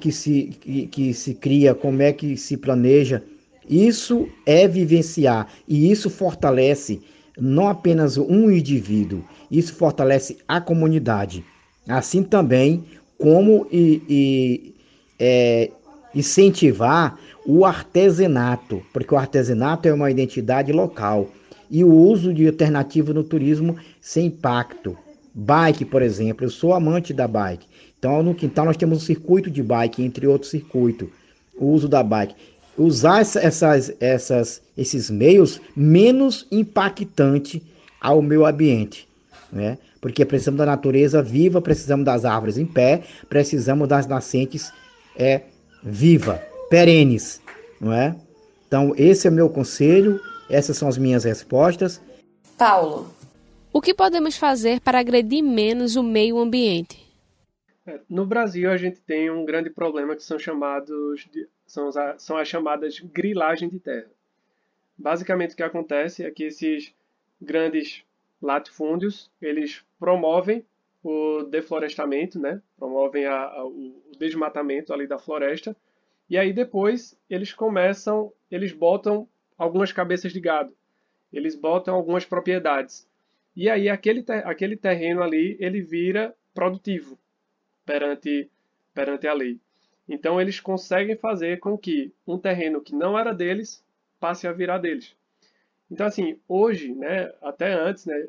que, 0.00 0.10
se, 0.10 0.44
que, 0.60 0.86
que 0.86 1.12
se 1.12 1.34
cria, 1.34 1.74
como 1.74 2.00
é 2.00 2.10
que 2.10 2.38
se 2.38 2.56
planeja. 2.56 3.22
Isso 3.68 4.28
é 4.46 4.66
vivenciar 4.66 5.46
e 5.68 5.90
isso 5.90 6.08
fortalece 6.08 7.02
não 7.38 7.68
apenas 7.68 8.16
um 8.16 8.50
indivíduo, 8.50 9.22
isso 9.50 9.74
fortalece 9.74 10.38
a 10.48 10.58
comunidade. 10.58 11.44
Assim 11.86 12.22
também 12.22 12.84
como 13.18 13.66
e, 13.70 14.02
e 14.08 14.74
é, 15.18 15.70
incentivar 16.14 17.18
o 17.44 17.64
artesanato, 17.64 18.82
porque 18.92 19.14
o 19.14 19.18
artesanato 19.18 19.88
é 19.88 19.92
uma 19.92 20.10
identidade 20.10 20.72
local 20.72 21.30
e 21.70 21.84
o 21.84 21.92
uso 21.92 22.32
de 22.32 22.46
alternativa 22.46 23.12
no 23.12 23.24
turismo 23.24 23.76
sem 24.00 24.26
impacto. 24.26 24.96
Bike, 25.34 25.84
por 25.84 26.02
exemplo, 26.02 26.46
eu 26.46 26.50
sou 26.50 26.72
amante 26.72 27.12
da 27.12 27.28
bike. 27.28 27.66
Então, 27.98 28.22
no 28.22 28.34
quintal 28.34 28.64
nós 28.64 28.76
temos 28.76 28.98
um 28.98 29.00
circuito 29.00 29.50
de 29.50 29.62
bike, 29.62 30.02
entre 30.02 30.26
outros 30.26 30.50
circuitos, 30.50 31.08
o 31.56 31.66
uso 31.66 31.88
da 31.88 32.02
bike. 32.02 32.34
Usar 32.78 33.20
essas, 33.20 33.94
essas, 34.00 34.62
esses 34.76 35.10
meios 35.10 35.60
menos 35.74 36.46
impactante 36.50 37.62
ao 38.00 38.20
meio 38.20 38.46
ambiente, 38.46 39.08
né? 39.50 39.78
Porque 40.00 40.24
precisamos 40.24 40.58
da 40.58 40.66
natureza 40.66 41.22
viva, 41.22 41.60
precisamos 41.60 42.04
das 42.04 42.24
árvores 42.24 42.58
em 42.58 42.66
pé, 42.66 43.02
precisamos 43.28 43.88
das 43.88 44.06
nascentes 44.06 44.72
é, 45.16 45.42
viva, 45.82 46.42
perenes, 46.68 47.40
não 47.80 47.92
é? 47.92 48.16
Então, 48.66 48.92
esse 48.96 49.26
é 49.26 49.30
o 49.30 49.32
meu 49.32 49.48
conselho, 49.48 50.20
essas 50.50 50.76
são 50.76 50.88
as 50.88 50.98
minhas 50.98 51.24
respostas. 51.24 52.00
Paulo, 52.58 53.14
o 53.72 53.80
que 53.80 53.94
podemos 53.94 54.36
fazer 54.36 54.80
para 54.80 54.98
agredir 54.98 55.42
menos 55.42 55.96
o 55.96 56.02
meio 56.02 56.38
ambiente? 56.38 57.06
É, 57.86 58.00
no 58.08 58.26
Brasil, 58.26 58.70
a 58.70 58.76
gente 58.76 59.00
tem 59.00 59.30
um 59.30 59.44
grande 59.44 59.70
problema 59.70 60.16
que 60.16 60.24
são 60.24 60.38
chamados 60.38 61.28
de, 61.30 61.48
são, 61.66 61.88
as, 61.88 62.22
são 62.22 62.36
as 62.36 62.48
chamadas 62.48 62.98
grilagem 62.98 63.68
de 63.68 63.78
terra. 63.78 64.10
Basicamente, 64.98 65.52
o 65.52 65.56
que 65.56 65.62
acontece 65.62 66.24
é 66.24 66.30
que 66.30 66.44
esses 66.44 66.92
grandes 67.40 68.02
latifúndios 68.40 69.30
eles 69.40 69.84
promovem 69.98 70.64
o 71.08 71.44
deflorestamento, 71.44 72.38
né? 72.38 72.60
Promovem 72.76 73.26
a, 73.26 73.44
a, 73.44 73.64
o 73.64 74.02
desmatamento 74.18 74.92
ali 74.92 75.06
da 75.06 75.18
floresta. 75.18 75.76
E 76.28 76.36
aí 76.36 76.52
depois 76.52 77.16
eles 77.30 77.52
começam, 77.52 78.32
eles 78.50 78.72
botam 78.72 79.28
algumas 79.56 79.92
cabeças 79.92 80.32
de 80.32 80.40
gado. 80.40 80.74
Eles 81.32 81.54
botam 81.54 81.94
algumas 81.94 82.24
propriedades. 82.24 83.08
E 83.54 83.70
aí 83.70 83.88
aquele, 83.88 84.24
aquele 84.44 84.76
terreno 84.76 85.22
ali, 85.22 85.56
ele 85.60 85.80
vira 85.80 86.34
produtivo 86.52 87.18
perante, 87.84 88.50
perante 88.92 89.28
a 89.28 89.32
lei. 89.32 89.60
Então 90.08 90.40
eles 90.40 90.58
conseguem 90.58 91.16
fazer 91.16 91.60
com 91.60 91.78
que 91.78 92.12
um 92.26 92.38
terreno 92.38 92.80
que 92.80 92.94
não 92.94 93.18
era 93.18 93.32
deles 93.32 93.84
passe 94.18 94.46
a 94.46 94.52
virar 94.52 94.78
deles. 94.78 95.14
Então 95.88 96.06
assim, 96.06 96.38
hoje, 96.48 96.92
né, 96.94 97.32
até 97.40 97.72
antes, 97.72 98.06
né, 98.06 98.26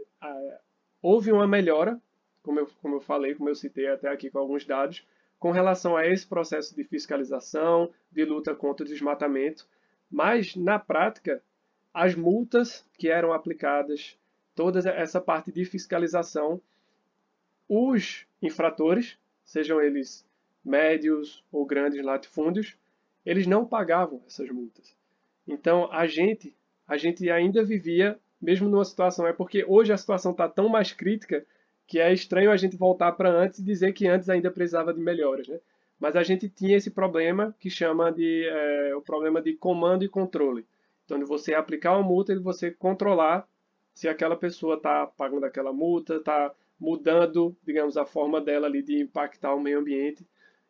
houve 1.01 1.31
uma 1.31 1.47
melhora, 1.47 1.99
como 2.47 2.61
eu, 2.61 2.67
como 2.81 2.95
eu 2.95 3.01
falei, 3.01 3.35
como 3.35 3.49
eu 3.49 3.55
citei 3.55 3.89
até 3.89 4.07
aqui 4.07 4.29
com 4.29 4.39
alguns 4.39 4.63
dados, 4.63 5.05
com 5.37 5.51
relação 5.51 5.97
a 5.97 6.07
esse 6.07 6.25
processo 6.25 6.73
de 6.73 6.81
fiscalização, 6.85 7.91
de 8.09 8.23
luta 8.23 8.55
contra 8.55 8.85
o 8.85 8.89
desmatamento, 8.89 9.67
mas 10.09 10.55
na 10.55 10.79
prática, 10.79 11.43
as 11.93 12.15
multas 12.15 12.85
que 12.97 13.09
eram 13.09 13.33
aplicadas, 13.33 14.17
toda 14.55 14.79
essa 14.89 15.19
parte 15.19 15.51
de 15.51 15.65
fiscalização, 15.65 16.61
os 17.67 18.25
infratores, 18.41 19.17
sejam 19.43 19.81
eles 19.81 20.25
médios 20.63 21.43
ou 21.51 21.65
grandes 21.65 22.01
latifúndios, 22.01 22.77
eles 23.25 23.45
não 23.45 23.65
pagavam 23.65 24.21
essas 24.25 24.49
multas. 24.49 24.95
Então 25.45 25.91
a 25.91 26.07
gente, 26.07 26.55
a 26.87 26.95
gente 26.95 27.29
ainda 27.29 27.61
vivia, 27.61 28.17
mesmo 28.41 28.69
numa 28.69 28.85
situação, 28.85 29.27
é 29.27 29.33
porque 29.33 29.65
hoje 29.67 29.91
a 29.91 29.97
situação 29.97 30.31
está 30.31 30.47
tão 30.47 30.69
mais 30.69 30.93
crítica 30.93 31.45
que 31.87 31.99
é 31.99 32.11
estranho 32.11 32.51
a 32.51 32.57
gente 32.57 32.75
voltar 32.75 33.13
para 33.13 33.31
antes 33.31 33.59
e 33.59 33.63
dizer 33.63 33.93
que 33.93 34.07
antes 34.07 34.29
ainda 34.29 34.51
precisava 34.51 34.93
de 34.93 34.99
melhoras, 34.99 35.47
né? 35.47 35.59
Mas 35.97 36.15
a 36.15 36.21
gente 36.21 36.47
tinha 36.49 36.77
esse 36.77 36.91
problema 36.91 37.55
que 37.59 37.69
chama 37.69 38.11
de 38.11 38.45
é, 38.47 38.95
o 38.95 39.01
problema 39.01 39.41
de 39.41 39.53
comando 39.53 40.03
e 40.03 40.09
controle. 40.09 40.65
Então, 41.05 41.17
de 41.17 41.25
você 41.25 41.55
aplicar 41.55 41.93
uma 41.93 42.03
multa 42.03 42.33
e 42.33 42.37
você 42.37 42.69
controlar 42.69 43.47
se 43.95 44.07
aquela 44.07 44.35
pessoa 44.35 44.75
está 44.75 45.07
pagando 45.07 45.45
aquela 45.45 45.73
multa, 45.73 46.17
está 46.17 46.53
mudando, 46.79 47.55
digamos, 47.63 47.97
a 47.97 48.05
forma 48.05 48.39
dela 48.39 48.67
ali 48.67 48.83
de 48.83 49.01
impactar 49.01 49.55
o 49.55 49.59
meio 49.59 49.79
ambiente. 49.79 50.27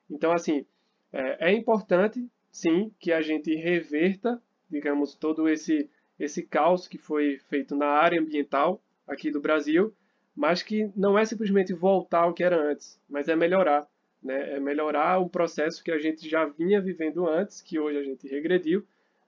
Então, 0.09 0.31
assim, 0.31 0.65
é, 1.11 1.49
é 1.49 1.51
importante, 1.51 2.25
sim, 2.51 2.91
que 2.99 3.11
a 3.11 3.21
gente 3.21 3.53
reverta, 3.55 4.41
digamos, 4.69 5.15
todo 5.15 5.49
esse 5.49 5.89
esse 6.19 6.41
caos 6.41 6.87
que 6.87 6.97
foi 6.97 7.37
feito 7.37 7.75
na 7.75 7.87
área 7.87 8.19
ambiental 8.19 8.81
aqui 9.07 9.29
do 9.29 9.39
Brasil 9.39 9.93
mas 10.37 10.61
que 10.61 10.91
não 10.95 11.17
é 11.17 11.25
simplesmente 11.25 11.73
voltar 11.73 12.19
ao 12.19 12.33
que 12.33 12.43
era 12.43 12.55
antes, 12.55 13.01
mas 13.09 13.27
é 13.27 13.35
melhorar. 13.35 13.87
Né? 14.21 14.53
É 14.53 14.59
melhorar 14.59 15.17
o 15.17 15.27
processo 15.27 15.83
que 15.83 15.89
a 15.89 15.97
gente 15.97 16.29
já 16.29 16.45
vinha 16.45 16.79
vivendo 16.79 17.27
antes, 17.27 17.59
que 17.59 17.79
hoje 17.79 17.97
a 17.97 18.03
gente 18.03 18.27
regrediu, 18.27 18.85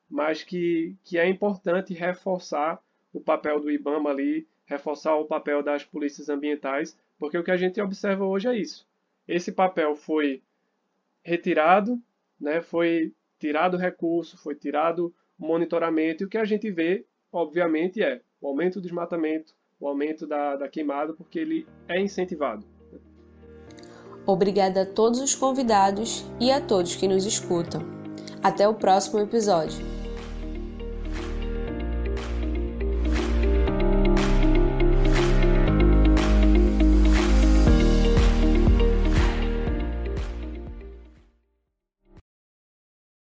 mas 0.07 0.43
que, 0.43 0.95
que 1.03 1.17
é 1.17 1.27
importante 1.27 1.95
reforçar 1.95 2.79
o 3.11 3.19
papel 3.19 3.59
do 3.59 3.71
IBAMA 3.71 4.11
ali, 4.11 4.47
reforçar 4.65 5.15
o 5.15 5.25
papel 5.25 5.63
das 5.63 5.83
polícias 5.83 6.29
ambientais, 6.29 6.95
porque 7.17 7.39
o 7.39 7.43
que 7.43 7.51
a 7.51 7.57
gente 7.57 7.81
observa 7.81 8.23
hoje 8.23 8.47
é 8.47 8.55
isso. 8.55 8.87
Esse 9.27 9.51
papel 9.51 9.95
foi 9.95 10.43
retirado, 11.23 11.99
né? 12.39 12.61
foi 12.61 13.11
tirado 13.39 13.77
recurso, 13.77 14.37
foi 14.37 14.53
tirado 14.53 15.11
monitoramento, 15.39 16.21
e 16.21 16.25
o 16.27 16.29
que 16.29 16.37
a 16.37 16.45
gente 16.45 16.69
vê, 16.69 17.03
obviamente, 17.31 18.03
é 18.03 18.21
o 18.39 18.47
aumento 18.47 18.75
do 18.75 18.83
desmatamento, 18.83 19.55
o 19.79 19.87
aumento 19.87 20.27
da, 20.27 20.55
da 20.55 20.67
queimada, 20.67 21.13
porque 21.13 21.39
ele 21.39 21.67
é 21.87 22.01
incentivado. 22.01 22.65
Obrigada 24.25 24.83
a 24.83 24.85
todos 24.85 25.19
os 25.19 25.33
convidados 25.33 26.25
e 26.39 26.51
a 26.51 26.61
todos 26.61 26.95
que 26.95 27.07
nos 27.07 27.25
escutam. 27.25 27.81
Até 28.43 28.67
o 28.67 28.75
próximo 28.75 29.19
episódio. 29.19 29.98